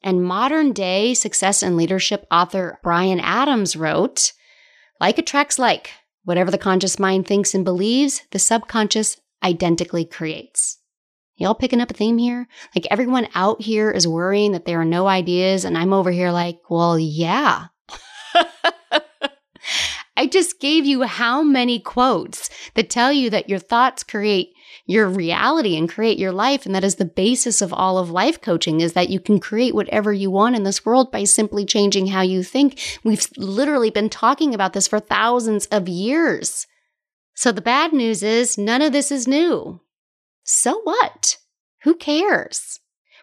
And 0.02 0.24
modern 0.24 0.72
day 0.72 1.14
success 1.14 1.62
and 1.62 1.76
leadership 1.76 2.26
author 2.30 2.78
Brian 2.82 3.20
Adams 3.20 3.76
wrote, 3.76 4.32
like 5.00 5.18
attracts 5.18 5.58
like. 5.58 5.90
Whatever 6.24 6.50
the 6.50 6.58
conscious 6.58 6.98
mind 6.98 7.26
thinks 7.26 7.54
and 7.54 7.64
believes, 7.64 8.22
the 8.30 8.38
subconscious 8.38 9.20
identically 9.42 10.04
creates. 10.04 10.78
Y'all 11.36 11.54
picking 11.54 11.80
up 11.80 11.90
a 11.90 11.94
theme 11.94 12.18
here? 12.18 12.46
Like 12.74 12.86
everyone 12.90 13.26
out 13.34 13.62
here 13.62 13.90
is 13.90 14.06
worrying 14.06 14.52
that 14.52 14.66
there 14.66 14.80
are 14.80 14.84
no 14.84 15.06
ideas, 15.06 15.64
and 15.64 15.76
I'm 15.78 15.94
over 15.94 16.10
here 16.10 16.30
like, 16.30 16.60
well, 16.68 16.98
yeah. 16.98 17.68
I 20.20 20.26
just 20.26 20.60
gave 20.60 20.84
you 20.84 21.04
how 21.04 21.42
many 21.42 21.80
quotes 21.80 22.50
that 22.74 22.90
tell 22.90 23.10
you 23.10 23.30
that 23.30 23.48
your 23.48 23.58
thoughts 23.58 24.02
create 24.02 24.52
your 24.84 25.08
reality 25.08 25.78
and 25.78 25.88
create 25.88 26.18
your 26.18 26.30
life. 26.30 26.66
And 26.66 26.74
that 26.74 26.84
is 26.84 26.96
the 26.96 27.06
basis 27.06 27.62
of 27.62 27.72
all 27.72 27.96
of 27.96 28.10
life 28.10 28.38
coaching 28.38 28.82
is 28.82 28.92
that 28.92 29.08
you 29.08 29.18
can 29.18 29.40
create 29.40 29.74
whatever 29.74 30.12
you 30.12 30.30
want 30.30 30.56
in 30.56 30.62
this 30.62 30.84
world 30.84 31.10
by 31.10 31.24
simply 31.24 31.64
changing 31.64 32.08
how 32.08 32.20
you 32.20 32.42
think. 32.42 32.78
We've 33.02 33.26
literally 33.38 33.88
been 33.88 34.10
talking 34.10 34.54
about 34.54 34.74
this 34.74 34.86
for 34.86 35.00
thousands 35.00 35.64
of 35.68 35.88
years. 35.88 36.66
So 37.34 37.50
the 37.50 37.62
bad 37.62 37.94
news 37.94 38.22
is 38.22 38.58
none 38.58 38.82
of 38.82 38.92
this 38.92 39.10
is 39.10 39.26
new. 39.26 39.80
So 40.42 40.82
what? 40.82 41.38
Who 41.84 41.94
cares? 41.94 42.78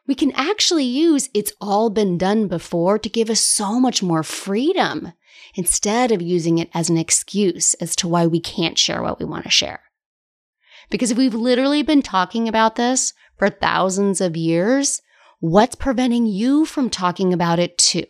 We 0.08 0.16
can 0.16 0.32
actually 0.32 0.86
use 0.86 1.30
it's 1.36 1.54
all 1.62 1.92
been 1.92 2.18
done 2.18 2.48
before 2.48 2.98
to 2.98 3.08
give 3.08 3.30
us 3.30 3.42
so 3.42 3.80
much 3.80 4.01
more 4.01 4.24
freedom 4.24 5.13
instead 5.58 6.12
of 6.12 6.22
using 6.22 6.60
it 6.60 6.70
as 6.74 6.90
an 6.90 6.98
excuse 6.98 7.74
as 7.76 7.96
to 7.98 8.08
why 8.08 8.26
we 8.26 8.40
can't 8.40 8.78
share 8.78 9.02
what 9.02 9.20
we 9.20 9.26
want 9.26 9.44
to 9.44 9.50
share. 9.50 9.82
Because 10.90 11.12
if 11.12 11.18
we've 11.18 11.34
literally 11.34 11.84
been 11.84 12.02
talking 12.02 12.48
about 12.48 12.76
this 12.76 13.14
for 13.38 13.50
thousands 13.50 14.22
of 14.22 14.38
years, 14.38 15.02
what's 15.40 15.76
preventing 15.76 16.26
you 16.26 16.66
from 16.66 16.90
talking 16.90 17.34
about 17.34 17.60
it 17.60 17.78
too? 17.78 18.06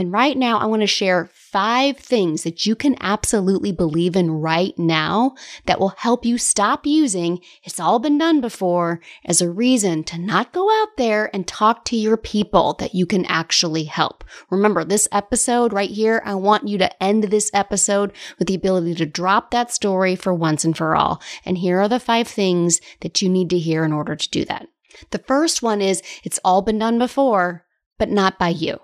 And 0.00 0.10
right 0.10 0.34
now, 0.34 0.56
I 0.56 0.64
want 0.64 0.80
to 0.80 0.86
share 0.86 1.28
five 1.30 1.98
things 1.98 2.42
that 2.44 2.64
you 2.64 2.74
can 2.74 2.96
absolutely 3.00 3.70
believe 3.70 4.16
in 4.16 4.30
right 4.30 4.72
now 4.78 5.34
that 5.66 5.78
will 5.78 5.90
help 5.90 6.24
you 6.24 6.38
stop 6.38 6.86
using 6.86 7.40
it's 7.64 7.78
all 7.78 7.98
been 7.98 8.16
done 8.16 8.40
before 8.40 9.02
as 9.26 9.42
a 9.42 9.50
reason 9.50 10.02
to 10.04 10.18
not 10.18 10.54
go 10.54 10.70
out 10.80 10.96
there 10.96 11.28
and 11.34 11.46
talk 11.46 11.84
to 11.84 11.96
your 11.96 12.16
people 12.16 12.72
that 12.78 12.94
you 12.94 13.04
can 13.04 13.26
actually 13.26 13.84
help. 13.84 14.24
Remember, 14.48 14.84
this 14.84 15.06
episode 15.12 15.74
right 15.74 15.90
here, 15.90 16.22
I 16.24 16.34
want 16.34 16.66
you 16.66 16.78
to 16.78 17.02
end 17.02 17.24
this 17.24 17.50
episode 17.52 18.14
with 18.38 18.48
the 18.48 18.54
ability 18.54 18.94
to 18.94 19.06
drop 19.06 19.50
that 19.50 19.70
story 19.70 20.16
for 20.16 20.32
once 20.32 20.64
and 20.64 20.74
for 20.74 20.96
all. 20.96 21.20
And 21.44 21.58
here 21.58 21.78
are 21.78 21.88
the 21.88 22.00
five 22.00 22.26
things 22.26 22.80
that 23.00 23.20
you 23.20 23.28
need 23.28 23.50
to 23.50 23.58
hear 23.58 23.84
in 23.84 23.92
order 23.92 24.16
to 24.16 24.30
do 24.30 24.46
that. 24.46 24.66
The 25.10 25.18
first 25.18 25.62
one 25.62 25.82
is 25.82 26.02
it's 26.24 26.40
all 26.42 26.62
been 26.62 26.78
done 26.78 26.98
before, 26.98 27.66
but 27.98 28.08
not 28.08 28.38
by 28.38 28.48
you. 28.48 28.80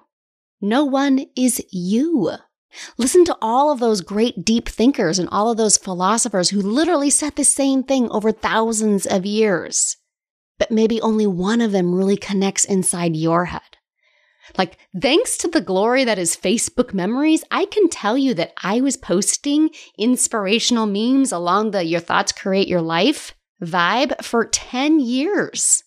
No 0.61 0.85
one 0.85 1.27
is 1.37 1.65
you. 1.71 2.33
Listen 2.99 3.25
to 3.25 3.37
all 3.41 3.73
of 3.73 3.81
those 3.81 4.01
great 4.01 4.45
deep 4.45 4.69
thinkers 4.69 5.19
and 5.19 5.29
all 5.31 5.51
of 5.51 5.57
those 5.57 5.79
philosophers 5.79 6.51
who 6.51 6.61
literally 6.61 7.11
said 7.11 7.37
the 7.37 7.45
same 7.45 7.83
thing 7.83 8.11
over 8.11 8.33
thousands 8.33 9.07
of 9.07 9.25
years. 9.25 9.97
But 10.59 10.71
maybe 10.71 11.01
only 11.01 11.27
one 11.27 11.61
of 11.61 11.73
them 11.73 11.95
really 11.95 12.17
connects 12.17 12.65
inside 12.65 13.17
your 13.17 13.47
head. 13.47 13.63
Like, 14.57 14.79
thanks 15.01 15.37
to 15.39 15.49
the 15.49 15.61
glory 15.61 16.05
that 16.05 16.19
is 16.19 16.37
Facebook 16.37 16.95
memories, 16.95 17.45
I 17.51 17.67
can 17.67 17.89
tell 17.89 18.17
you 18.17 18.33
that 18.35 18.53
I 18.63 18.81
was 18.81 18.97
posting 18.97 19.71
inspirational 19.99 20.87
memes 20.87 21.33
along 21.33 21.71
the 21.71 21.85
Your 21.85 22.01
Thoughts 22.01 22.33
Create 22.33 22.69
Your 22.69 22.83
Life 22.83 23.35
vibe 23.63 24.23
for 24.25 24.45
10 24.45 25.01
years. 25.01 25.83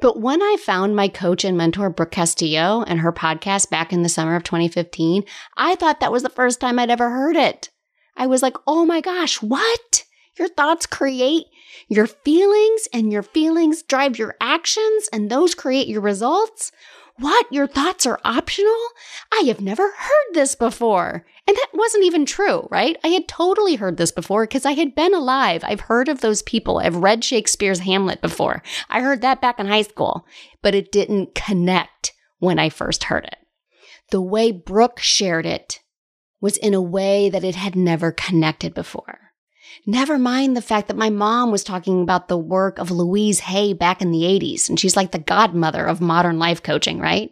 But 0.00 0.20
when 0.20 0.42
I 0.42 0.56
found 0.60 0.96
my 0.96 1.08
coach 1.08 1.44
and 1.44 1.56
mentor, 1.56 1.90
Brooke 1.90 2.12
Castillo, 2.12 2.84
and 2.86 3.00
her 3.00 3.12
podcast 3.12 3.70
back 3.70 3.92
in 3.92 4.02
the 4.02 4.08
summer 4.08 4.36
of 4.36 4.44
2015, 4.44 5.24
I 5.56 5.74
thought 5.74 6.00
that 6.00 6.12
was 6.12 6.22
the 6.22 6.28
first 6.28 6.60
time 6.60 6.78
I'd 6.78 6.90
ever 6.90 7.10
heard 7.10 7.36
it. 7.36 7.70
I 8.16 8.26
was 8.26 8.42
like, 8.42 8.56
oh 8.66 8.84
my 8.84 9.00
gosh, 9.00 9.42
what? 9.42 10.04
Your 10.38 10.48
thoughts 10.48 10.86
create 10.86 11.46
your 11.88 12.06
feelings, 12.06 12.88
and 12.92 13.12
your 13.12 13.22
feelings 13.22 13.82
drive 13.82 14.18
your 14.18 14.34
actions, 14.40 15.08
and 15.12 15.30
those 15.30 15.54
create 15.54 15.88
your 15.88 16.00
results? 16.00 16.72
What? 17.16 17.46
Your 17.50 17.66
thoughts 17.66 18.06
are 18.06 18.20
optional? 18.24 18.76
I 19.32 19.44
have 19.46 19.60
never 19.60 19.82
heard 19.82 20.34
this 20.34 20.54
before. 20.54 21.26
And 21.46 21.56
that 21.56 21.70
wasn't 21.74 22.04
even 22.04 22.24
true, 22.24 22.68
right? 22.70 22.96
I 23.02 23.08
had 23.08 23.26
totally 23.26 23.74
heard 23.74 23.96
this 23.96 24.12
before 24.12 24.44
because 24.44 24.64
I 24.64 24.72
had 24.72 24.94
been 24.94 25.12
alive. 25.12 25.64
I've 25.64 25.80
heard 25.80 26.08
of 26.08 26.20
those 26.20 26.42
people. 26.42 26.78
I've 26.78 26.96
read 26.96 27.24
Shakespeare's 27.24 27.80
Hamlet 27.80 28.20
before. 28.20 28.62
I 28.88 29.00
heard 29.00 29.22
that 29.22 29.40
back 29.40 29.58
in 29.58 29.66
high 29.66 29.82
school, 29.82 30.24
but 30.62 30.74
it 30.74 30.92
didn't 30.92 31.34
connect 31.34 32.12
when 32.38 32.58
I 32.58 32.68
first 32.68 33.04
heard 33.04 33.24
it. 33.24 33.38
The 34.10 34.20
way 34.20 34.52
Brooke 34.52 35.00
shared 35.00 35.46
it 35.46 35.80
was 36.40 36.56
in 36.56 36.74
a 36.74 36.82
way 36.82 37.28
that 37.30 37.44
it 37.44 37.56
had 37.56 37.74
never 37.74 38.12
connected 38.12 38.72
before. 38.74 39.18
Never 39.86 40.18
mind 40.18 40.56
the 40.56 40.62
fact 40.62 40.88
that 40.88 40.96
my 40.96 41.10
mom 41.10 41.50
was 41.50 41.64
talking 41.64 42.02
about 42.02 42.28
the 42.28 42.38
work 42.38 42.78
of 42.78 42.90
Louise 42.90 43.40
Hay 43.40 43.72
back 43.72 44.00
in 44.00 44.12
the 44.12 44.22
80s, 44.22 44.68
and 44.68 44.78
she's 44.78 44.96
like 44.96 45.10
the 45.10 45.18
godmother 45.18 45.84
of 45.86 46.00
modern 46.00 46.38
life 46.38 46.62
coaching, 46.62 47.00
right? 47.00 47.30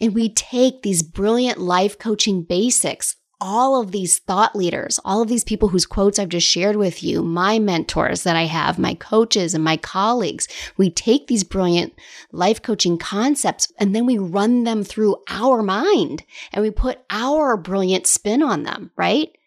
And 0.00 0.14
we 0.14 0.28
take 0.28 0.82
these 0.82 1.02
brilliant 1.02 1.58
life 1.58 1.98
coaching 1.98 2.42
basics, 2.42 3.16
all 3.40 3.80
of 3.80 3.92
these 3.92 4.18
thought 4.18 4.56
leaders, 4.56 4.98
all 5.04 5.22
of 5.22 5.28
these 5.28 5.44
people 5.44 5.68
whose 5.68 5.86
quotes 5.86 6.18
I've 6.18 6.28
just 6.28 6.46
shared 6.46 6.76
with 6.76 7.02
you, 7.02 7.22
my 7.22 7.58
mentors 7.58 8.24
that 8.24 8.36
I 8.36 8.44
have, 8.44 8.78
my 8.78 8.94
coaches 8.94 9.54
and 9.54 9.62
my 9.62 9.76
colleagues, 9.76 10.48
we 10.76 10.90
take 10.90 11.26
these 11.26 11.44
brilliant 11.44 11.94
life 12.32 12.62
coaching 12.62 12.98
concepts 12.98 13.72
and 13.78 13.94
then 13.94 14.06
we 14.06 14.18
run 14.18 14.64
them 14.64 14.82
through 14.82 15.16
our 15.28 15.62
mind 15.62 16.24
and 16.52 16.62
we 16.62 16.70
put 16.70 16.98
our 17.10 17.56
brilliant 17.56 18.06
spin 18.06 18.42
on 18.42 18.64
them, 18.64 18.90
right? 18.96 19.37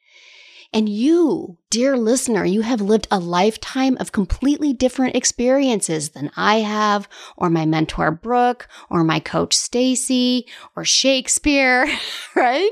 And 0.73 0.87
you, 0.87 1.57
dear 1.69 1.97
listener, 1.97 2.45
you 2.45 2.61
have 2.61 2.79
lived 2.79 3.05
a 3.11 3.19
lifetime 3.19 3.97
of 3.99 4.13
completely 4.13 4.71
different 4.71 5.17
experiences 5.17 6.11
than 6.11 6.31
I 6.37 6.59
have, 6.59 7.09
or 7.35 7.49
my 7.49 7.65
mentor 7.65 8.09
Brooke, 8.09 8.69
or 8.89 9.03
my 9.03 9.19
coach 9.19 9.53
Stacy, 9.53 10.47
or 10.73 10.85
Shakespeare, 10.85 11.87
right? 12.35 12.71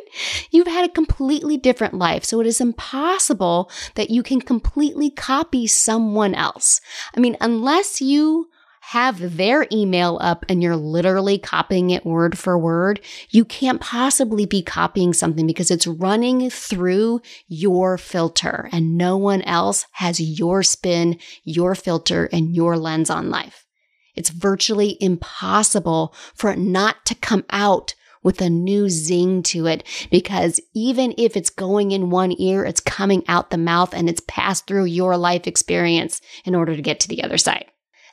You've 0.50 0.68
had 0.68 0.86
a 0.90 0.94
completely 0.94 1.58
different 1.58 1.94
life. 1.94 2.24
So 2.24 2.40
it 2.40 2.48
is 2.48 2.62
impossible 2.62 3.70
that 3.96 4.10
you 4.10 4.24
can 4.24 4.40
completely 4.40 5.10
copy 5.10 5.68
someone 5.68 6.34
else. 6.34 6.80
I 7.18 7.20
mean, 7.20 7.36
unless 7.42 8.00
you 8.00 8.50
have 8.90 9.38
their 9.38 9.68
email 9.72 10.18
up 10.20 10.44
and 10.50 10.64
you're 10.64 10.76
literally 10.76 11.38
copying 11.38 11.92
it 11.92 12.04
word 12.04 12.36
for 12.36 12.58
word, 12.58 13.00
you 13.30 13.46
can't 13.46 13.80
possibly 13.80 14.48
be 14.48 14.64
copying 14.64 15.14
something 15.14 15.46
because 15.46 15.70
it's 15.70 15.86
running 15.86 16.50
through 16.50 17.22
your 17.48 18.00
filter 18.00 18.68
and 18.72 18.98
no 18.98 19.16
one 19.16 19.44
else 19.44 19.86
has 19.92 20.20
your 20.20 20.64
spin, 20.64 21.20
your 21.44 21.76
filter, 21.76 22.28
and 22.34 22.56
your 22.56 22.78
lens 22.78 23.12
on 23.12 23.30
life. 23.30 23.68
It's 24.16 24.32
virtually 24.32 24.98
impossible 25.00 26.16
for 26.34 26.50
it 26.50 26.58
not 26.58 27.06
to 27.06 27.14
come 27.14 27.46
out 27.52 27.94
with 28.24 28.42
a 28.42 28.50
new 28.50 28.90
zing 28.90 29.44
to 29.44 29.68
it 29.68 29.84
because 30.10 30.60
even 30.74 31.14
if 31.16 31.38
it's 31.38 31.52
going 31.52 31.92
in 31.92 32.10
one 32.10 32.34
ear, 32.42 32.66
it's 32.66 32.82
coming 32.82 33.24
out 33.28 33.52
the 33.52 33.58
mouth 33.60 33.94
and 33.94 34.10
it's 34.10 34.24
passed 34.28 34.66
through 34.66 34.86
your 34.86 35.16
life 35.16 35.46
experience 35.46 36.22
in 36.44 36.56
order 36.56 36.76
to 36.76 36.82
get 36.82 37.00
to 37.02 37.08
the 37.08 37.24
other 37.24 37.38
side. 37.38 37.66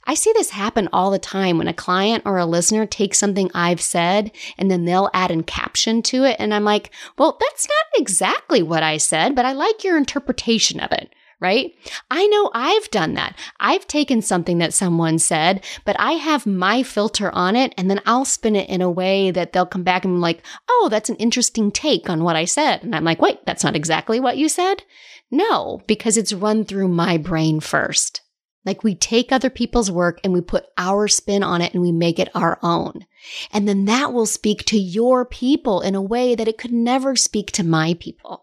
I 0.07 0.15
see 0.15 0.33
this 0.35 0.51
happen 0.51 0.89
all 0.93 1.11
the 1.11 1.19
time 1.19 1.59
when 1.59 1.69
a 1.69 1.75
client 1.75 2.23
or 2.25 2.39
a 2.39 2.47
listener 2.47 2.87
takes 2.87 3.19
something 3.19 3.51
I've 3.55 3.81
said 3.81 4.31
and 4.57 4.71
then 4.71 4.85
they'll 4.85 5.11
add 5.13 5.31
a 5.31 5.43
caption 5.43 6.03
to 6.03 6.25
it. 6.25 6.37
And 6.39 6.55
I'm 6.55 6.65
like, 6.65 6.91
well, 7.19 7.37
that's 7.41 7.67
not 7.67 8.01
exactly 8.01 8.63
what 8.63 8.83
I 8.83 8.99
said, 8.99 9.35
but 9.35 9.45
I 9.45 9.53
like 9.53 9.85
your 9.85 9.97
interpretation 9.97 10.81
of 10.81 10.93
it 10.93 11.13
right? 11.41 11.75
I 12.11 12.27
know 12.29 12.51
I've 12.55 12.91
done 12.91 13.15
that. 13.15 13.37
I've 13.61 13.87
taken 13.87 14.23
something 14.23 14.59
that 14.59 14.73
someone 14.73 15.19
said, 15.19 15.65
but 15.85 15.97
I 15.99 16.13
have 16.13 16.47
my 16.47 16.83
filter 16.83 17.31
on 17.35 17.57
it 17.57 17.75
and 17.77 17.91
then 17.91 18.01
I'll 18.07 18.25
spin 18.25 18.57
it 18.57 18.69
in 18.69 18.81
a 18.81 18.91
way 18.91 19.31
that 19.31 19.53
they'll 19.53 19.67
come 19.67 19.83
back 19.83 20.05
and 20.05 20.17
be 20.17 20.21
like, 20.21 20.43
oh, 20.69 20.89
that's 20.91 21.11
an 21.11 21.17
interesting 21.17 21.71
take 21.71 22.09
on 22.09 22.25
what 22.25 22.37
I 22.37 22.47
said. 22.47 22.83
And 22.83 22.95
I'm 22.95 23.05
like, 23.05 23.21
wait, 23.21 23.45
that's 23.45 23.65
not 23.65 23.77
exactly 23.77 24.19
what 24.19 24.39
you 24.39 24.49
said? 24.49 24.85
No, 25.31 25.83
because 25.87 26.17
it's 26.17 26.33
run 26.33 26.65
through 26.65 26.89
my 26.89 27.19
brain 27.19 27.61
first. 27.61 28.23
Like 28.67 28.83
we 28.83 28.97
take 28.97 29.31
other 29.31 29.49
people's 29.49 29.91
work 29.91 30.21
and 30.25 30.33
we 30.33 30.41
put 30.41 30.67
our 30.77 31.07
spin 31.07 31.45
on 31.45 31.63
it 31.63 31.73
and 31.73 31.81
we 31.81 31.93
make 31.93 32.19
it 32.19 32.29
our 32.35 32.59
own. 32.63 33.07
And 33.53 33.69
then 33.69 33.85
that 33.85 34.13
will 34.13 34.27
speak 34.27 34.65
to 34.67 34.79
your 34.79 35.25
people 35.25 35.81
in 35.81 35.95
a 35.95 36.03
way 36.03 36.35
that 36.35 36.49
it 36.49 36.59
could 36.59 36.73
never 36.73 37.15
speak 37.15 37.53
to 37.53 37.65
my 37.65 37.95
people. 37.95 38.43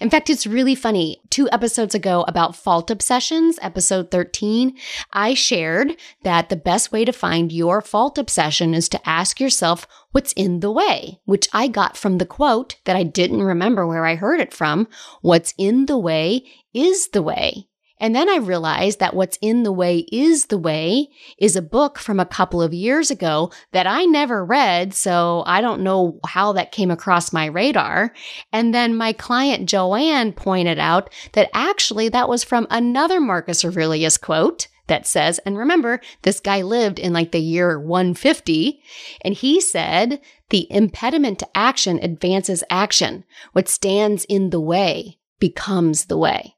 In 0.00 0.10
fact, 0.10 0.28
it's 0.28 0.46
really 0.46 0.74
funny. 0.74 1.20
Two 1.30 1.48
episodes 1.50 1.94
ago 1.94 2.24
about 2.28 2.56
fault 2.56 2.90
obsessions, 2.90 3.58
episode 3.62 4.10
13, 4.10 4.76
I 5.12 5.34
shared 5.34 5.96
that 6.22 6.48
the 6.48 6.56
best 6.56 6.92
way 6.92 7.04
to 7.04 7.12
find 7.12 7.52
your 7.52 7.80
fault 7.80 8.18
obsession 8.18 8.74
is 8.74 8.88
to 8.90 9.08
ask 9.08 9.40
yourself 9.40 9.86
what's 10.12 10.32
in 10.32 10.60
the 10.60 10.70
way, 10.70 11.20
which 11.24 11.48
I 11.52 11.68
got 11.68 11.96
from 11.96 12.18
the 12.18 12.26
quote 12.26 12.76
that 12.84 12.96
I 12.96 13.02
didn't 13.02 13.42
remember 13.42 13.86
where 13.86 14.04
I 14.04 14.14
heard 14.14 14.40
it 14.40 14.52
from. 14.52 14.88
What's 15.22 15.54
in 15.56 15.86
the 15.86 15.98
way 15.98 16.44
is 16.74 17.08
the 17.08 17.22
way. 17.22 17.68
And 18.00 18.14
then 18.14 18.28
I 18.28 18.36
realized 18.36 18.98
that 19.00 19.14
What's 19.14 19.38
in 19.40 19.62
the 19.62 19.72
Way 19.72 19.98
is 20.12 20.46
the 20.46 20.58
Way 20.58 21.08
is 21.38 21.56
a 21.56 21.62
book 21.62 21.98
from 21.98 22.20
a 22.20 22.26
couple 22.26 22.62
of 22.62 22.72
years 22.72 23.10
ago 23.10 23.50
that 23.72 23.86
I 23.86 24.04
never 24.04 24.44
read. 24.44 24.94
So 24.94 25.42
I 25.46 25.60
don't 25.60 25.82
know 25.82 26.20
how 26.26 26.52
that 26.52 26.72
came 26.72 26.90
across 26.90 27.32
my 27.32 27.46
radar. 27.46 28.12
And 28.52 28.74
then 28.74 28.96
my 28.96 29.12
client 29.12 29.68
Joanne 29.68 30.32
pointed 30.32 30.78
out 30.78 31.12
that 31.32 31.50
actually 31.52 32.08
that 32.10 32.28
was 32.28 32.44
from 32.44 32.66
another 32.70 33.20
Marcus 33.20 33.64
Aurelius 33.64 34.16
quote 34.16 34.68
that 34.88 35.06
says, 35.06 35.38
and 35.46 35.56
remember, 35.56 36.00
this 36.22 36.40
guy 36.40 36.62
lived 36.62 36.98
in 36.98 37.12
like 37.12 37.30
the 37.30 37.38
year 37.38 37.78
150, 37.78 38.80
and 39.22 39.34
he 39.34 39.60
said, 39.60 40.20
the 40.50 40.66
impediment 40.70 41.38
to 41.38 41.48
action 41.54 41.98
advances 42.02 42.64
action. 42.70 43.24
What 43.52 43.68
stands 43.68 44.24
in 44.24 44.50
the 44.50 44.60
way 44.60 45.18
becomes 45.38 46.06
the 46.06 46.18
way. 46.18 46.56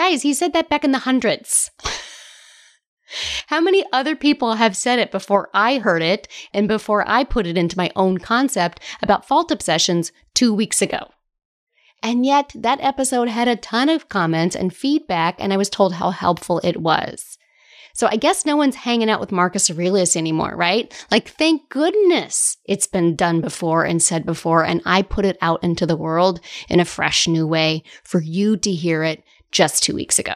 Guys, 0.00 0.22
he 0.22 0.32
said 0.32 0.54
that 0.54 0.70
back 0.70 0.82
in 0.82 0.92
the 0.92 1.00
hundreds. 1.00 1.70
How 3.48 3.60
many 3.60 3.84
other 3.92 4.16
people 4.16 4.54
have 4.54 4.74
said 4.74 4.98
it 4.98 5.10
before 5.10 5.50
I 5.52 5.76
heard 5.76 6.00
it 6.00 6.26
and 6.54 6.66
before 6.66 7.06
I 7.06 7.22
put 7.22 7.46
it 7.46 7.58
into 7.58 7.76
my 7.76 7.90
own 7.94 8.16
concept 8.16 8.80
about 9.02 9.26
fault 9.26 9.50
obsessions 9.50 10.10
two 10.32 10.54
weeks 10.54 10.80
ago? 10.80 11.10
And 12.02 12.24
yet, 12.24 12.50
that 12.54 12.80
episode 12.80 13.28
had 13.28 13.46
a 13.46 13.56
ton 13.56 13.90
of 13.90 14.08
comments 14.08 14.56
and 14.56 14.74
feedback, 14.74 15.34
and 15.38 15.52
I 15.52 15.58
was 15.58 15.68
told 15.68 15.92
how 15.92 16.12
helpful 16.12 16.62
it 16.64 16.80
was. 16.80 17.36
So 17.92 18.08
I 18.10 18.16
guess 18.16 18.46
no 18.46 18.56
one's 18.56 18.76
hanging 18.76 19.10
out 19.10 19.20
with 19.20 19.32
Marcus 19.32 19.70
Aurelius 19.70 20.16
anymore, 20.16 20.54
right? 20.56 20.90
Like, 21.10 21.28
thank 21.28 21.68
goodness 21.68 22.56
it's 22.64 22.86
been 22.86 23.16
done 23.16 23.42
before 23.42 23.84
and 23.84 24.02
said 24.02 24.24
before, 24.24 24.64
and 24.64 24.80
I 24.86 25.02
put 25.02 25.26
it 25.26 25.36
out 25.42 25.62
into 25.62 25.84
the 25.84 25.96
world 25.96 26.40
in 26.70 26.80
a 26.80 26.86
fresh 26.86 27.28
new 27.28 27.46
way 27.46 27.82
for 28.02 28.22
you 28.22 28.56
to 28.56 28.72
hear 28.72 29.02
it 29.02 29.22
just 29.52 29.82
two 29.82 29.94
weeks 29.94 30.18
ago. 30.18 30.34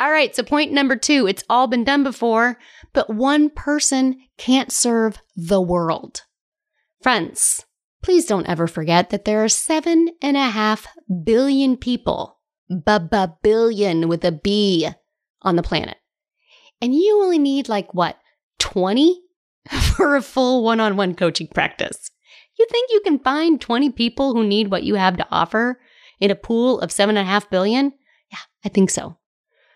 All 0.00 0.10
right, 0.10 0.34
so 0.34 0.42
point 0.42 0.72
number 0.72 0.96
two 0.96 1.26
it's 1.26 1.44
all 1.48 1.66
been 1.66 1.84
done 1.84 2.04
before, 2.04 2.58
but 2.92 3.10
one 3.10 3.50
person 3.50 4.20
can't 4.36 4.70
serve 4.70 5.20
the 5.36 5.60
world. 5.60 6.22
Friends, 7.02 7.64
Please 8.02 8.26
don't 8.26 8.48
ever 8.48 8.66
forget 8.66 9.10
that 9.10 9.24
there 9.24 9.42
are 9.42 9.48
seven 9.48 10.08
and 10.22 10.36
a 10.36 10.48
half 10.50 10.86
billion 11.24 11.76
people, 11.76 12.38
b 12.68 12.98
billion 13.42 14.08
with 14.08 14.24
a 14.24 14.32
B, 14.32 14.88
on 15.42 15.56
the 15.56 15.62
planet. 15.62 15.96
And 16.80 16.94
you 16.94 17.20
only 17.22 17.38
need 17.38 17.68
like 17.68 17.92
what, 17.92 18.16
20 18.60 19.20
for 19.96 20.16
a 20.16 20.22
full 20.22 20.62
one 20.62 20.80
on 20.80 20.96
one 20.96 21.14
coaching 21.14 21.48
practice. 21.48 22.10
You 22.58 22.66
think 22.70 22.90
you 22.92 23.00
can 23.00 23.18
find 23.18 23.60
20 23.60 23.90
people 23.90 24.32
who 24.32 24.46
need 24.46 24.70
what 24.70 24.84
you 24.84 24.94
have 24.94 25.16
to 25.16 25.26
offer 25.30 25.80
in 26.20 26.30
a 26.30 26.36
pool 26.36 26.80
of 26.80 26.92
seven 26.92 27.16
and 27.16 27.26
a 27.26 27.30
half 27.30 27.50
billion? 27.50 27.92
Yeah, 28.30 28.38
I 28.64 28.68
think 28.68 28.90
so. 28.90 29.16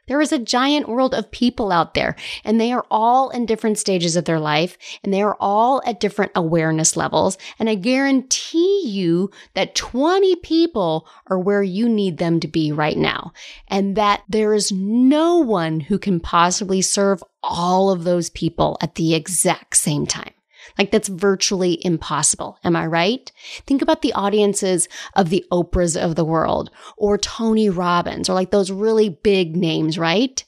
There 0.09 0.21
is 0.21 0.33
a 0.33 0.39
giant 0.39 0.89
world 0.89 1.15
of 1.15 1.31
people 1.31 1.71
out 1.71 1.95
there, 1.95 2.17
and 2.45 2.61
they 2.61 2.73
are 2.73 2.85
all 2.91 3.31
in 3.31 3.47
different 3.47 3.79
stages 3.79 4.17
of 4.17 4.25
their 4.25 4.41
life, 4.41 4.77
and 5.05 5.15
they 5.15 5.23
are 5.23 5.37
all 5.39 5.81
at 5.87 6.01
different 6.01 6.33
awareness 6.35 6.97
levels. 6.97 7.39
And 7.61 7.71
I 7.71 7.77
guarantee 7.77 8.83
you 8.85 9.31
that 9.55 9.77
20 9.77 10.37
people 10.37 11.07
are 11.29 11.39
where 11.39 11.63
you 11.63 11.89
need 11.89 12.19
them 12.19 12.41
to 12.41 12.49
be 12.49 12.73
right 12.73 12.99
now, 12.99 13.33
and 13.69 13.97
that 13.97 14.25
there 14.29 14.55
is 14.55 14.73
no 14.73 15.39
one 15.39 15.79
who 15.79 15.99
can 16.01 16.19
possibly 16.19 16.83
serve 16.83 17.23
all 17.43 17.91
of 17.91 18.03
those 18.03 18.29
people 18.29 18.79
at 18.81 18.97
the 18.97 19.15
exact 19.15 19.77
same 19.77 20.05
time. 20.07 20.33
Like 20.79 20.91
that's 20.91 21.09
virtually 21.09 21.85
impossible. 21.85 22.59
Am 22.65 22.77
I 22.77 22.87
right? 22.87 23.31
Think 23.67 23.83
about 23.83 24.03
the 24.03 24.13
audiences 24.13 24.89
of 25.15 25.31
the 25.31 25.45
Oprahs 25.53 25.97
of 25.97 26.15
the 26.15 26.25
world 26.25 26.71
or 26.97 27.19
Tony 27.19 27.69
Robbins 27.69 28.29
or 28.29 28.35
like 28.35 28.51
those 28.51 28.71
really 28.71 29.09
big 29.09 29.57
names, 29.57 29.99
right? 29.99 30.45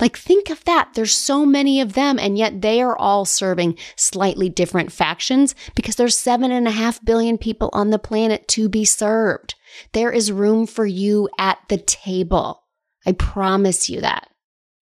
Like 0.00 0.16
think 0.16 0.48
of 0.48 0.64
that. 0.64 0.90
There's 0.94 1.14
so 1.14 1.44
many 1.44 1.80
of 1.80 1.92
them 1.92 2.18
and 2.18 2.38
yet 2.38 2.62
they 2.62 2.80
are 2.80 2.96
all 2.96 3.24
serving 3.24 3.76
slightly 3.96 4.48
different 4.48 4.90
factions 4.90 5.54
because 5.74 5.96
there's 5.96 6.16
seven 6.16 6.50
and 6.50 6.66
a 6.66 6.72
half 6.72 7.04
billion 7.04 7.36
people 7.36 7.68
on 7.72 7.90
the 7.90 7.98
planet 7.98 8.48
to 8.48 8.68
be 8.68 8.84
served. 8.84 9.54
There 9.92 10.10
is 10.10 10.32
room 10.32 10.66
for 10.66 10.86
you 10.86 11.28
at 11.38 11.58
the 11.68 11.78
table. 11.78 12.62
I 13.06 13.12
promise 13.12 13.88
you 13.88 14.00
that. 14.00 14.28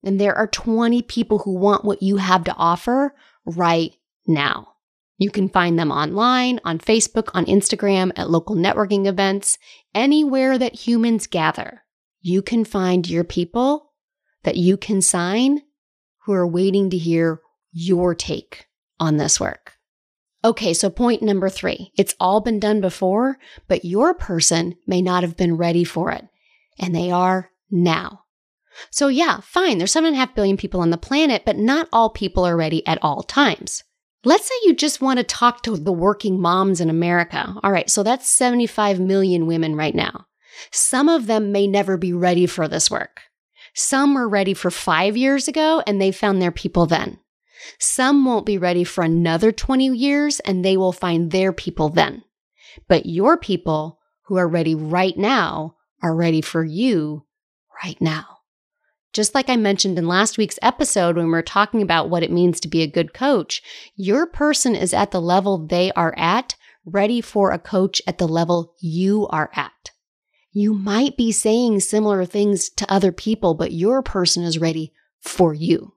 And 0.05 0.21
there 0.21 0.35
are 0.35 0.47
20 0.47 1.03
people 1.03 1.39
who 1.39 1.55
want 1.55 1.85
what 1.85 2.03
you 2.03 2.19
have 2.19 2.45
to 2.45 2.55
offer 2.55 3.15
right 3.45 3.93
now. 4.29 4.75
You 5.17 5.31
can 5.31 5.49
find 5.49 5.79
them 5.79 5.91
online, 5.91 6.61
on 6.65 6.79
Facebook, 6.79 7.31
on 7.35 7.45
Instagram, 7.47 8.13
at 8.17 8.31
local 8.31 8.55
networking 8.55 9.07
events, 9.07 9.59
anywhere 9.95 10.57
that 10.59 10.87
humans 10.87 11.27
gather. 11.27 11.83
You 12.21 12.41
can 12.41 12.65
find 12.65 13.09
your 13.09 13.25
people 13.25 13.93
that 14.45 14.57
you 14.57 14.77
can 14.77 15.03
sign 15.03 15.63
who 16.25 16.33
are 16.33 16.47
waiting 16.47 16.91
to 16.91 16.99
hear 16.99 17.41
your 17.73 18.15
take 18.15 18.67
on 19.01 19.17
this 19.17 19.41
work. 19.41 19.75
Okay, 20.45 20.73
so 20.73 20.89
point 20.89 21.21
number 21.21 21.49
three 21.49 21.91
it's 21.97 22.15
all 22.21 22.41
been 22.41 22.61
done 22.61 22.81
before, 22.81 23.39
but 23.67 23.85
your 23.85 24.15
person 24.15 24.77
may 24.87 25.03
not 25.03 25.25
have 25.25 25.37
been 25.37 25.57
ready 25.57 25.83
for 25.83 26.13
it, 26.13 26.25
and 26.79 26.95
they 26.95 27.11
are 27.11 27.51
now. 27.71 28.25
So, 28.91 29.09
yeah, 29.09 29.41
fine, 29.41 29.79
there's 29.79 29.91
seven 29.91 30.09
and 30.09 30.17
a 30.17 30.21
half 30.21 30.37
billion 30.37 30.57
people 30.57 30.81
on 30.81 30.91
the 30.91 30.97
planet, 30.97 31.43
but 31.45 31.57
not 31.57 31.89
all 31.93 32.11
people 32.11 32.47
are 32.47 32.57
ready 32.57 32.87
at 32.87 32.99
all 33.03 33.25
times. 33.25 33.83
Let's 34.25 34.47
say 34.47 34.55
you 34.65 34.75
just 34.75 35.01
want 35.01 35.19
to 35.19 35.25
talk 35.25 35.63
to 35.63 35.77
the 35.77 35.93
working 35.93 36.41
moms 36.41 36.81
in 36.81 36.91
America. 36.91 37.55
All 37.63 37.71
right, 37.71 37.89
so 37.89 38.03
that's 38.03 38.29
75 38.29 38.99
million 38.99 39.47
women 39.47 39.77
right 39.77 39.95
now. 39.95 40.27
Some 40.73 41.09
of 41.09 41.27
them 41.27 41.53
may 41.53 41.67
never 41.67 41.97
be 41.97 42.13
ready 42.13 42.47
for 42.47 42.67
this 42.67 42.91
work. 42.91 43.23
Some 43.75 44.15
were 44.15 44.29
ready 44.29 44.55
for 44.55 44.71
five 44.71 45.17
years 45.17 45.47
ago 45.47 45.83
and 45.87 46.01
they 46.01 46.11
found 46.11 46.43
their 46.43 46.51
people 46.51 46.87
then. 46.87 47.21
Some 47.79 48.25
won't 48.25 48.47
be 48.47 48.59
ready 48.59 48.83
for 48.83 49.05
another 49.05 49.53
20 49.53 49.87
years 49.87 50.41
and 50.41 50.65
they 50.65 50.77
will 50.77 50.93
find 50.93 51.31
their 51.31 51.53
people 51.53 51.89
then. 51.89 52.25
But 52.89 53.07
your 53.07 53.37
people 53.37 54.01
who 54.27 54.37
are 54.37 54.49
ready 54.49 54.75
right 54.75 55.17
now 55.17 55.77
are 56.03 56.15
ready 56.15 56.41
for 56.41 56.65
you 56.65 57.25
right 57.85 58.01
now. 58.01 58.38
Just 59.13 59.35
like 59.35 59.49
I 59.49 59.57
mentioned 59.57 59.99
in 59.99 60.07
last 60.07 60.39
week's 60.39 60.59
episode 60.61 61.17
when 61.17 61.27
we 61.27 61.33
were 61.33 61.43
talking 61.43 61.81
about 61.83 62.11
what 62.11 62.23
it 62.23 62.31
means 62.31 62.61
to 62.61 62.69
be 62.69 62.83
a 62.83 62.87
good 62.87 63.15
coach, 63.15 63.63
your 63.97 64.27
person 64.27 64.75
is 64.75 64.93
at 64.93 65.11
the 65.11 65.21
level 65.21 65.67
they 65.67 65.91
are 65.93 66.15
at, 66.17 66.55
ready 66.85 67.21
for 67.21 67.51
a 67.51 67.59
coach 67.59 68.03
at 68.07 68.19
the 68.19 68.29
level 68.29 68.75
you 68.81 69.27
are 69.29 69.51
at. 69.55 69.91
You 70.53 70.75
might 70.75 71.17
be 71.17 71.33
saying 71.33 71.81
similar 71.81 72.25
things 72.25 72.69
to 72.71 72.93
other 72.93 73.13
people, 73.13 73.55
but 73.55 73.73
your 73.73 74.03
person 74.03 74.43
is 74.43 74.59
ready 74.59 74.93
for 75.21 75.55
you. 75.55 75.95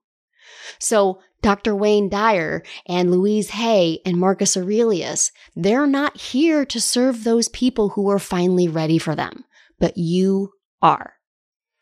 So 0.80 1.20
Dr. 1.42 1.76
Wayne 1.76 2.10
Dyer 2.10 2.64
and 2.88 3.12
Louise 3.12 3.52
Hay 3.52 4.00
and 4.06 4.18
Marcus 4.18 4.56
Aurelius, 4.56 5.32
they're 5.56 5.88
not 5.88 6.18
here 6.18 6.66
to 6.66 6.80
serve 6.80 7.24
those 7.24 7.48
people 7.50 7.90
who 7.90 8.10
are 8.10 8.20
finally 8.20 8.68
ready 8.68 8.98
for 8.98 9.16
them, 9.16 9.46
but 9.80 9.98
you 9.98 10.54
are. 10.82 11.16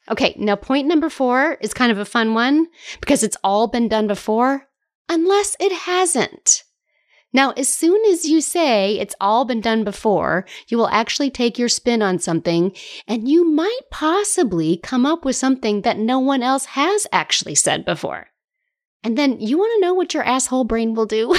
Okay, 0.09 0.35
now 0.37 0.55
point 0.55 0.87
number 0.87 1.09
four 1.09 1.57
is 1.61 1.73
kind 1.73 1.91
of 1.91 1.99
a 1.99 2.05
fun 2.05 2.33
one 2.33 2.67
because 2.99 3.23
it's 3.23 3.37
all 3.43 3.67
been 3.67 3.87
done 3.87 4.07
before, 4.07 4.67
unless 5.07 5.55
it 5.59 5.71
hasn't. 5.71 6.63
Now, 7.31 7.51
as 7.51 7.71
soon 7.71 8.03
as 8.11 8.25
you 8.25 8.41
say 8.41 8.97
it's 8.97 9.13
all 9.21 9.45
been 9.45 9.61
done 9.61 9.83
before, 9.83 10.45
you 10.67 10.77
will 10.77 10.87
actually 10.89 11.29
take 11.29 11.59
your 11.59 11.69
spin 11.69 12.01
on 12.01 12.17
something 12.17 12.75
and 13.07 13.29
you 13.29 13.47
might 13.47 13.81
possibly 13.91 14.77
come 14.77 15.05
up 15.05 15.25
with 15.25 15.35
something 15.35 15.81
that 15.81 15.99
no 15.99 16.17
one 16.17 16.41
else 16.41 16.65
has 16.65 17.05
actually 17.11 17.53
said 17.53 17.85
before. 17.85 18.27
And 19.03 19.15
then 19.17 19.39
you 19.39 19.59
want 19.59 19.71
to 19.75 19.81
know 19.81 19.93
what 19.93 20.13
your 20.13 20.23
asshole 20.23 20.63
brain 20.63 20.95
will 20.95 21.05
do? 21.05 21.27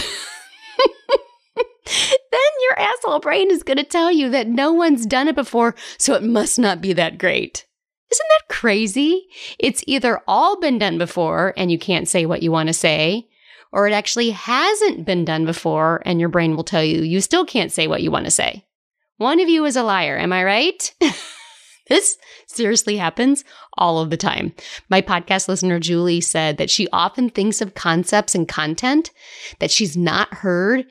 then 1.86 2.50
your 2.62 2.78
asshole 2.78 3.18
brain 3.18 3.50
is 3.50 3.64
going 3.64 3.76
to 3.76 3.84
tell 3.84 4.12
you 4.12 4.30
that 4.30 4.46
no 4.46 4.72
one's 4.72 5.04
done 5.04 5.26
it 5.26 5.34
before, 5.34 5.74
so 5.98 6.14
it 6.14 6.22
must 6.22 6.58
not 6.58 6.80
be 6.80 6.92
that 6.92 7.18
great. 7.18 7.66
Isn't 8.10 8.28
that 8.28 8.39
crazy? 8.60 9.26
It's 9.58 9.82
either 9.86 10.20
all 10.28 10.60
been 10.60 10.78
done 10.78 10.98
before 10.98 11.54
and 11.56 11.72
you 11.72 11.78
can't 11.78 12.06
say 12.06 12.26
what 12.26 12.42
you 12.42 12.52
want 12.52 12.66
to 12.66 12.74
say, 12.74 13.26
or 13.72 13.88
it 13.88 13.94
actually 13.94 14.30
hasn't 14.32 15.06
been 15.06 15.24
done 15.24 15.46
before 15.46 16.02
and 16.04 16.20
your 16.20 16.28
brain 16.28 16.56
will 16.56 16.64
tell 16.64 16.84
you 16.84 17.00
you 17.00 17.22
still 17.22 17.46
can't 17.46 17.72
say 17.72 17.86
what 17.86 18.02
you 18.02 18.10
want 18.10 18.26
to 18.26 18.30
say. 18.30 18.66
One 19.16 19.40
of 19.40 19.48
you 19.48 19.64
is 19.64 19.76
a 19.76 19.82
liar, 19.82 20.18
am 20.18 20.34
I 20.34 20.44
right? 20.44 20.94
this 21.88 22.18
seriously 22.48 22.98
happens 22.98 23.44
all 23.78 23.98
of 23.98 24.10
the 24.10 24.18
time. 24.18 24.52
My 24.90 25.00
podcast 25.00 25.48
listener, 25.48 25.80
Julie, 25.80 26.20
said 26.20 26.58
that 26.58 26.68
she 26.68 26.86
often 26.92 27.30
thinks 27.30 27.62
of 27.62 27.72
concepts 27.72 28.34
and 28.34 28.46
content 28.46 29.10
that 29.60 29.70
she's 29.70 29.96
not 29.96 30.34
heard 30.34 30.84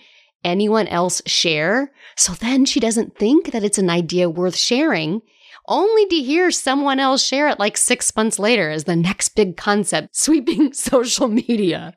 anyone 0.44 0.88
else 0.88 1.22
share. 1.28 1.92
So 2.18 2.34
then 2.34 2.66
she 2.66 2.80
doesn't 2.80 3.16
think 3.20 3.52
that 3.52 3.64
it's 3.64 3.78
an 3.78 3.92
idea 3.92 4.28
worth 4.28 4.56
sharing 4.56 5.22
only 5.70 6.08
to 6.08 6.16
hear 6.16 6.50
someone 6.50 7.00
else 7.00 7.24
share 7.24 7.48
it 7.48 7.60
like 7.60 7.78
six 7.78 8.14
months 8.16 8.40
later 8.40 8.70
as 8.72 8.86
the 8.86 8.96
next 8.96 9.30
big 9.30 9.56
concept 9.56 10.16
sweeping 10.16 10.74
social 10.74 11.28
media, 11.28 11.96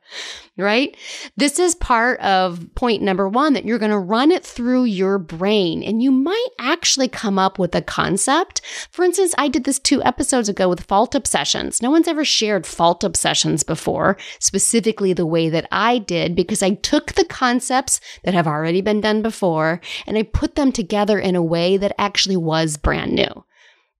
right? 0.57 0.95
This 1.35 1.57
is 1.57 1.73
part 1.75 2.19
of 2.19 2.63
point 2.75 3.01
number 3.01 3.27
one 3.27 3.53
that 3.53 3.65
you're 3.65 3.79
going 3.79 3.91
to 3.91 3.97
run 3.97 4.31
it 4.31 4.45
through 4.45 4.85
your 4.85 5.17
brain 5.17 5.81
and 5.83 6.01
you 6.01 6.11
might 6.11 6.47
actually 6.59 7.07
come 7.07 7.39
up 7.39 7.57
with 7.57 7.73
a 7.73 7.81
concept. 7.81 8.61
For 8.91 9.03
instance, 9.03 9.33
I 9.37 9.47
did 9.47 9.63
this 9.63 9.79
two 9.79 10.03
episodes 10.03 10.47
ago 10.47 10.69
with 10.69 10.83
fault 10.83 11.15
obsessions. 11.15 11.81
No 11.81 11.89
one's 11.89 12.07
ever 12.07 12.23
shared 12.23 12.67
fault 12.67 13.03
obsessions 13.03 13.63
before, 13.63 14.17
specifically 14.39 15.13
the 15.13 15.25
way 15.25 15.49
that 15.49 15.67
I 15.71 15.97
did, 15.97 16.35
because 16.35 16.61
I 16.61 16.75
took 16.75 17.13
the 17.13 17.25
concepts 17.25 17.99
that 18.23 18.35
have 18.35 18.47
already 18.47 18.81
been 18.81 19.01
done 19.01 19.23
before 19.23 19.81
and 20.05 20.17
I 20.17 20.23
put 20.23 20.55
them 20.55 20.71
together 20.71 21.17
in 21.17 21.35
a 21.35 21.41
way 21.41 21.77
that 21.77 21.95
actually 21.97 22.37
was 22.37 22.77
brand 22.77 23.13
new 23.13 23.43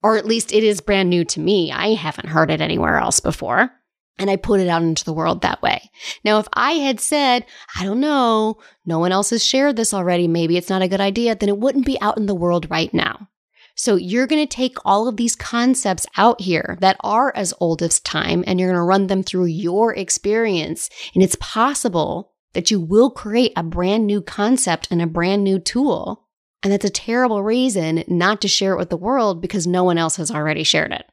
or 0.04 0.18
at 0.18 0.26
least 0.26 0.54
it 0.54 0.64
is 0.64 0.82
brand 0.82 1.10
new 1.10 1.24
to 1.26 1.40
me. 1.40 1.72
I 1.72 1.94
haven't 1.94 2.30
heard 2.30 2.52
it 2.52 2.62
anywhere 2.62 2.98
else 2.98 3.20
before. 3.20 3.72
And 4.20 4.30
I 4.30 4.36
put 4.36 4.60
it 4.60 4.68
out 4.68 4.84
into 4.84 5.04
the 5.04 5.14
world 5.14 5.42
that 5.42 5.64
way. 5.64 5.90
Now, 6.24 6.38
if 6.38 6.48
I 6.54 6.74
had 6.74 7.00
said, 7.00 7.46
I 7.80 7.84
don't 7.84 8.00
know, 8.00 8.60
no 8.86 9.00
one 9.00 9.12
else 9.12 9.32
has 9.32 9.44
shared 9.44 9.76
this 9.76 9.92
already, 9.92 10.28
maybe 10.28 10.56
it's 10.56 10.70
not 10.70 10.84
a 10.84 10.88
good 10.88 11.02
idea, 11.02 11.36
then 11.36 11.50
it 11.50 11.58
wouldn't 11.58 11.88
be 11.88 12.00
out 12.00 12.18
in 12.18 12.28
the 12.28 12.36
world 12.36 12.70
right 12.70 12.94
now. 12.94 13.30
So 13.76 13.96
you're 13.96 14.28
going 14.28 14.46
to 14.46 14.56
take 14.56 14.78
all 14.86 15.08
of 15.08 15.18
these 15.18 15.36
concepts 15.36 16.06
out 16.16 16.42
here 16.42 16.78
that 16.80 16.98
are 17.00 17.34
as 17.36 17.56
old 17.60 17.82
as 17.82 18.00
time 18.00 18.44
and 18.46 18.60
you're 18.60 18.70
going 18.70 18.78
to 18.78 18.84
run 18.84 19.08
them 19.08 19.24
through 19.24 19.46
your 19.46 19.96
experience. 19.96 20.92
And 21.16 21.24
it's 21.24 21.38
possible 21.40 22.34
that 22.54 22.70
you 22.70 22.80
will 22.80 23.10
create 23.10 23.52
a 23.56 23.64
brand 23.64 24.06
new 24.06 24.22
concept 24.22 24.90
and 24.92 25.02
a 25.02 25.08
brand 25.08 25.44
new 25.44 25.58
tool 25.58 26.23
and 26.64 26.72
that's 26.72 26.86
a 26.86 26.90
terrible 26.90 27.44
reason 27.44 28.04
not 28.08 28.42
to 28.42 28.48
share 28.48 28.74
it 28.74 28.78
with 28.78 28.90
the 28.90 28.98
world 28.98 29.42
because 29.42 29.68
no 29.68 29.84
one 29.84 29.98
else 29.98 30.16
has 30.16 30.32
already 30.32 30.64
shared 30.64 30.94
it. 30.94 31.06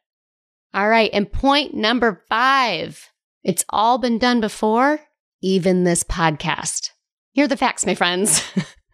All 0.73 0.89
right. 0.89 1.11
And 1.13 1.31
point 1.31 1.75
number 1.75 2.25
five 2.29 3.11
it's 3.43 3.65
all 3.71 3.97
been 3.99 4.19
done 4.19 4.41
before, 4.41 5.01
even 5.41 5.85
this 5.85 6.05
podcast. 6.05 6.91
Here 7.33 7.47
are 7.47 7.49
the 7.49 7.57
facts, 7.57 7.87
my 7.87 7.95
friends. 7.95 8.45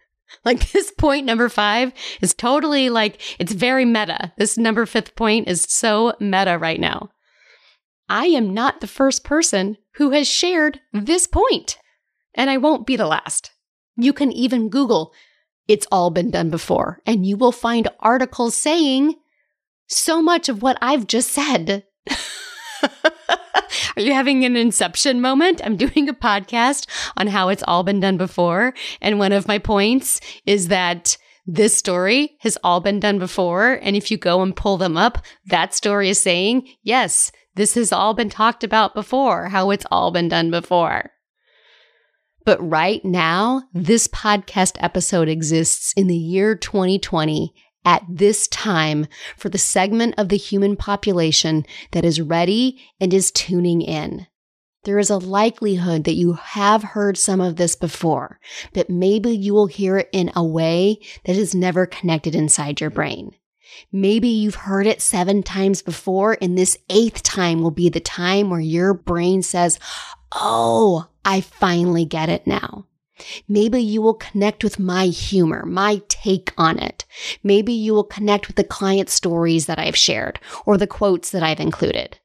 like 0.45 0.71
this 0.71 0.91
point 0.97 1.25
number 1.25 1.49
five 1.49 1.91
is 2.21 2.33
totally 2.33 2.89
like, 2.89 3.21
it's 3.39 3.51
very 3.51 3.83
meta. 3.83 4.31
This 4.37 4.57
number 4.57 4.85
fifth 4.85 5.15
point 5.15 5.49
is 5.49 5.65
so 5.67 6.13
meta 6.21 6.57
right 6.57 6.79
now. 6.79 7.09
I 8.07 8.27
am 8.27 8.53
not 8.53 8.79
the 8.79 8.87
first 8.87 9.25
person 9.25 9.77
who 9.95 10.11
has 10.11 10.29
shared 10.29 10.79
this 10.93 11.27
point, 11.27 11.77
and 12.33 12.49
I 12.49 12.55
won't 12.55 12.87
be 12.87 12.95
the 12.95 13.05
last. 13.05 13.51
You 13.97 14.13
can 14.13 14.31
even 14.31 14.69
Google 14.69 15.11
it's 15.67 15.87
all 15.91 16.09
been 16.09 16.31
done 16.31 16.49
before. 16.49 17.01
And 17.05 17.25
you 17.25 17.37
will 17.37 17.51
find 17.51 17.87
articles 17.99 18.55
saying 18.55 19.15
so 19.87 20.21
much 20.21 20.49
of 20.49 20.61
what 20.61 20.77
I've 20.81 21.07
just 21.07 21.31
said. 21.31 21.85
Are 23.95 24.01
you 24.01 24.13
having 24.13 24.45
an 24.45 24.55
inception 24.55 25.21
moment? 25.21 25.61
I'm 25.63 25.75
doing 25.75 26.07
a 26.07 26.13
podcast 26.13 26.87
on 27.17 27.27
how 27.27 27.49
it's 27.49 27.63
all 27.67 27.83
been 27.83 27.99
done 27.99 28.17
before. 28.17 28.73
And 29.01 29.19
one 29.19 29.31
of 29.31 29.47
my 29.47 29.57
points 29.57 30.21
is 30.45 30.67
that 30.67 31.17
this 31.45 31.75
story 31.75 32.37
has 32.41 32.57
all 32.63 32.79
been 32.79 32.99
done 32.99 33.19
before. 33.19 33.79
And 33.81 33.95
if 33.95 34.11
you 34.11 34.17
go 34.17 34.41
and 34.41 34.55
pull 34.55 34.77
them 34.77 34.97
up, 34.97 35.23
that 35.47 35.73
story 35.73 36.09
is 36.09 36.21
saying, 36.21 36.67
yes, 36.83 37.31
this 37.55 37.73
has 37.75 37.91
all 37.91 38.13
been 38.13 38.29
talked 38.29 38.63
about 38.63 38.93
before, 38.93 39.49
how 39.49 39.71
it's 39.71 39.85
all 39.89 40.11
been 40.11 40.27
done 40.27 40.51
before. 40.51 41.11
But 42.47 42.65
right 42.65 43.03
now, 43.03 43.63
this 43.73 44.07
podcast 44.07 44.77
episode 44.79 45.27
exists 45.27 45.91
in 45.97 46.07
the 46.07 46.15
year 46.15 46.55
2020 46.55 47.53
at 47.83 48.05
this 48.07 48.47
time 48.47 49.07
for 49.35 49.49
the 49.49 49.57
segment 49.57 50.15
of 50.17 50.29
the 50.29 50.37
human 50.37 50.77
population 50.77 51.65
that 51.91 52.05
is 52.05 52.21
ready 52.21 52.79
and 53.01 53.13
is 53.13 53.31
tuning 53.31 53.81
in. 53.81 54.27
There 54.85 54.97
is 54.97 55.09
a 55.09 55.17
likelihood 55.17 56.05
that 56.05 56.15
you 56.15 56.35
have 56.35 56.83
heard 56.83 57.17
some 57.17 57.41
of 57.41 57.57
this 57.57 57.75
before, 57.75 58.39
but 58.73 58.89
maybe 58.89 59.31
you 59.31 59.53
will 59.53 59.67
hear 59.67 59.97
it 59.97 60.07
in 60.13 60.31
a 60.33 60.41
way 60.41 60.99
that 61.25 61.35
is 61.35 61.53
never 61.53 61.85
connected 61.85 62.33
inside 62.33 62.79
your 62.79 62.91
brain. 62.91 63.31
Maybe 63.91 64.29
you've 64.29 64.55
heard 64.55 64.87
it 64.87 65.01
seven 65.01 65.43
times 65.43 65.81
before, 65.81 66.37
and 66.41 66.57
this 66.57 66.77
eighth 66.89 67.23
time 67.23 67.61
will 67.61 67.71
be 67.71 67.89
the 67.89 67.99
time 67.99 68.49
where 68.49 68.61
your 68.61 68.93
brain 68.93 69.41
says, 69.41 69.79
Oh, 70.33 71.07
I 71.27 71.41
finally 71.41 72.05
get 72.05 72.29
it 72.29 72.47
now. 72.47 72.85
Maybe 73.49 73.81
you 73.81 74.01
will 74.01 74.13
connect 74.13 74.63
with 74.63 74.79
my 74.79 75.07
humor, 75.07 75.65
my 75.65 76.01
take 76.07 76.53
on 76.57 76.79
it. 76.79 77.03
Maybe 77.43 77.73
you 77.73 77.93
will 77.93 78.05
connect 78.05 78.47
with 78.47 78.55
the 78.55 78.63
client 78.63 79.09
stories 79.09 79.65
that 79.65 79.77
I've 79.77 79.97
shared 79.97 80.39
or 80.65 80.77
the 80.77 80.87
quotes 80.87 81.31
that 81.31 81.43
I've 81.43 81.59
included. 81.59 82.17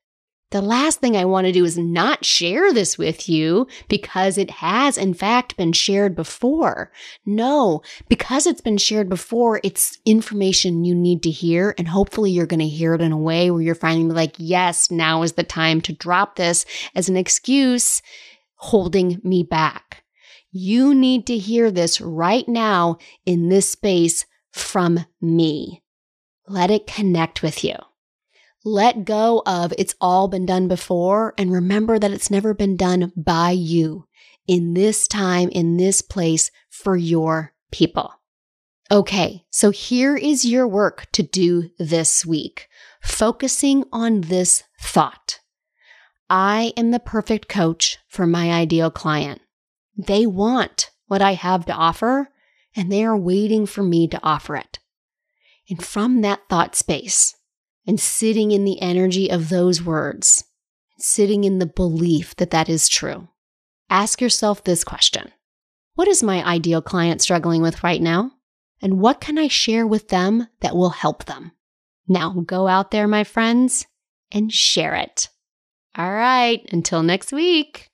The 0.52 0.60
last 0.60 1.00
thing 1.00 1.16
I 1.16 1.24
want 1.24 1.46
to 1.46 1.52
do 1.52 1.64
is 1.64 1.78
not 1.78 2.26
share 2.26 2.72
this 2.72 2.96
with 2.96 3.28
you 3.28 3.66
because 3.88 4.38
it 4.38 4.50
has 4.50 4.96
in 4.98 5.14
fact 5.14 5.56
been 5.56 5.72
shared 5.72 6.14
before. 6.14 6.92
No, 7.26 7.82
because 8.06 8.46
it's 8.46 8.60
been 8.60 8.76
shared 8.76 9.08
before, 9.08 9.60
it's 9.64 9.98
information 10.04 10.84
you 10.84 10.94
need 10.94 11.24
to 11.24 11.30
hear. 11.30 11.74
And 11.76 11.88
hopefully 11.88 12.30
you're 12.30 12.46
going 12.46 12.60
to 12.60 12.68
hear 12.68 12.94
it 12.94 13.00
in 13.00 13.12
a 13.12 13.18
way 13.18 13.50
where 13.50 13.62
you're 13.62 13.74
finally 13.74 14.14
like, 14.14 14.34
yes, 14.36 14.92
now 14.92 15.22
is 15.22 15.32
the 15.32 15.42
time 15.42 15.80
to 15.80 15.92
drop 15.92 16.36
this 16.36 16.66
as 16.94 17.08
an 17.08 17.16
excuse 17.16 18.00
holding 18.62 19.20
me 19.24 19.42
back. 19.42 20.04
You 20.52 20.94
need 20.94 21.26
to 21.26 21.36
hear 21.36 21.72
this 21.72 22.00
right 22.00 22.46
now 22.46 22.98
in 23.26 23.48
this 23.48 23.68
space 23.70 24.24
from 24.52 25.04
me. 25.20 25.82
Let 26.46 26.70
it 26.70 26.86
connect 26.86 27.42
with 27.42 27.64
you. 27.64 27.74
Let 28.64 29.04
go 29.04 29.42
of 29.46 29.74
it's 29.76 29.96
all 30.00 30.28
been 30.28 30.46
done 30.46 30.68
before 30.68 31.34
and 31.36 31.52
remember 31.52 31.98
that 31.98 32.12
it's 32.12 32.30
never 32.30 32.54
been 32.54 32.76
done 32.76 33.12
by 33.16 33.50
you 33.50 34.06
in 34.46 34.74
this 34.74 35.08
time, 35.08 35.48
in 35.48 35.76
this 35.76 36.00
place 36.00 36.52
for 36.70 36.96
your 36.96 37.54
people. 37.72 38.12
Okay, 38.92 39.44
so 39.50 39.70
here 39.70 40.16
is 40.16 40.44
your 40.44 40.68
work 40.68 41.08
to 41.12 41.24
do 41.24 41.70
this 41.80 42.24
week, 42.24 42.68
focusing 43.02 43.84
on 43.92 44.20
this 44.20 44.62
thought. 44.80 45.40
I 46.34 46.72
am 46.78 46.92
the 46.92 46.98
perfect 46.98 47.46
coach 47.46 47.98
for 48.08 48.26
my 48.26 48.50
ideal 48.50 48.90
client. 48.90 49.42
They 49.98 50.24
want 50.24 50.90
what 51.06 51.20
I 51.20 51.34
have 51.34 51.66
to 51.66 51.74
offer, 51.74 52.30
and 52.74 52.90
they 52.90 53.04
are 53.04 53.14
waiting 53.14 53.66
for 53.66 53.82
me 53.82 54.08
to 54.08 54.20
offer 54.22 54.56
it. 54.56 54.78
And 55.68 55.84
from 55.84 56.22
that 56.22 56.48
thought 56.48 56.74
space, 56.74 57.36
and 57.86 58.00
sitting 58.00 58.50
in 58.50 58.64
the 58.64 58.80
energy 58.80 59.30
of 59.30 59.50
those 59.50 59.82
words, 59.82 60.44
sitting 60.96 61.44
in 61.44 61.58
the 61.58 61.66
belief 61.66 62.34
that 62.36 62.50
that 62.50 62.70
is 62.70 62.88
true. 62.88 63.28
Ask 63.90 64.22
yourself 64.22 64.64
this 64.64 64.84
question 64.84 65.32
What 65.96 66.08
is 66.08 66.22
my 66.22 66.42
ideal 66.46 66.80
client 66.80 67.20
struggling 67.20 67.60
with 67.60 67.84
right 67.84 68.00
now? 68.00 68.30
And 68.80 69.00
what 69.00 69.20
can 69.20 69.36
I 69.36 69.48
share 69.48 69.86
with 69.86 70.08
them 70.08 70.48
that 70.60 70.74
will 70.74 70.90
help 70.90 71.26
them? 71.26 71.52
Now 72.08 72.30
go 72.46 72.68
out 72.68 72.90
there, 72.90 73.06
my 73.06 73.22
friends, 73.22 73.86
and 74.30 74.50
share 74.50 74.94
it. 74.94 75.28
All 75.94 76.10
right, 76.10 76.66
until 76.72 77.02
next 77.02 77.32
week. 77.32 77.90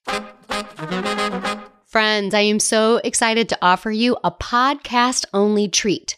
Friends, 1.86 2.32
I 2.32 2.42
am 2.42 2.60
so 2.60 3.00
excited 3.02 3.48
to 3.48 3.58
offer 3.60 3.90
you 3.90 4.16
a 4.22 4.30
podcast 4.30 5.24
only 5.34 5.66
treat. 5.66 6.16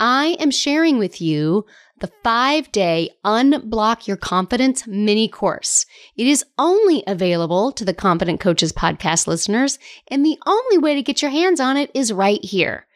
I 0.00 0.36
am 0.40 0.50
sharing 0.50 0.98
with 0.98 1.20
you 1.20 1.66
the 2.00 2.10
five 2.24 2.72
day 2.72 3.10
Unblock 3.24 4.08
Your 4.08 4.16
Confidence 4.16 4.88
mini 4.88 5.28
course. 5.28 5.86
It 6.16 6.26
is 6.26 6.44
only 6.58 7.04
available 7.06 7.70
to 7.72 7.84
the 7.84 7.94
Confident 7.94 8.40
Coaches 8.40 8.72
podcast 8.72 9.28
listeners, 9.28 9.78
and 10.08 10.26
the 10.26 10.38
only 10.46 10.78
way 10.78 10.96
to 10.96 11.02
get 11.02 11.22
your 11.22 11.30
hands 11.30 11.60
on 11.60 11.76
it 11.76 11.92
is 11.94 12.12
right 12.12 12.44
here. 12.44 12.88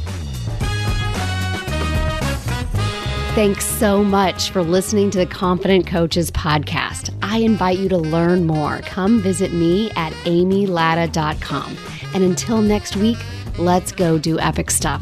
Thanks 3.34 3.66
so 3.66 4.04
much 4.04 4.50
for 4.50 4.62
listening 4.62 5.10
to 5.12 5.18
the 5.18 5.26
Confident 5.26 5.88
Coaches 5.88 6.30
podcast. 6.32 7.16
I 7.22 7.38
invite 7.38 7.78
you 7.78 7.88
to 7.88 7.98
learn 7.98 8.46
more. 8.46 8.82
Come 8.82 9.22
visit 9.22 9.54
me 9.54 9.90
at 9.92 10.12
amylatta.com. 10.26 11.78
And 12.14 12.24
until 12.26 12.62
next 12.62 12.98
week, 12.98 13.20
let's 13.58 13.94
go 13.94 14.18
do 14.18 14.38
epic 14.38 14.70
stuff. 14.70 15.02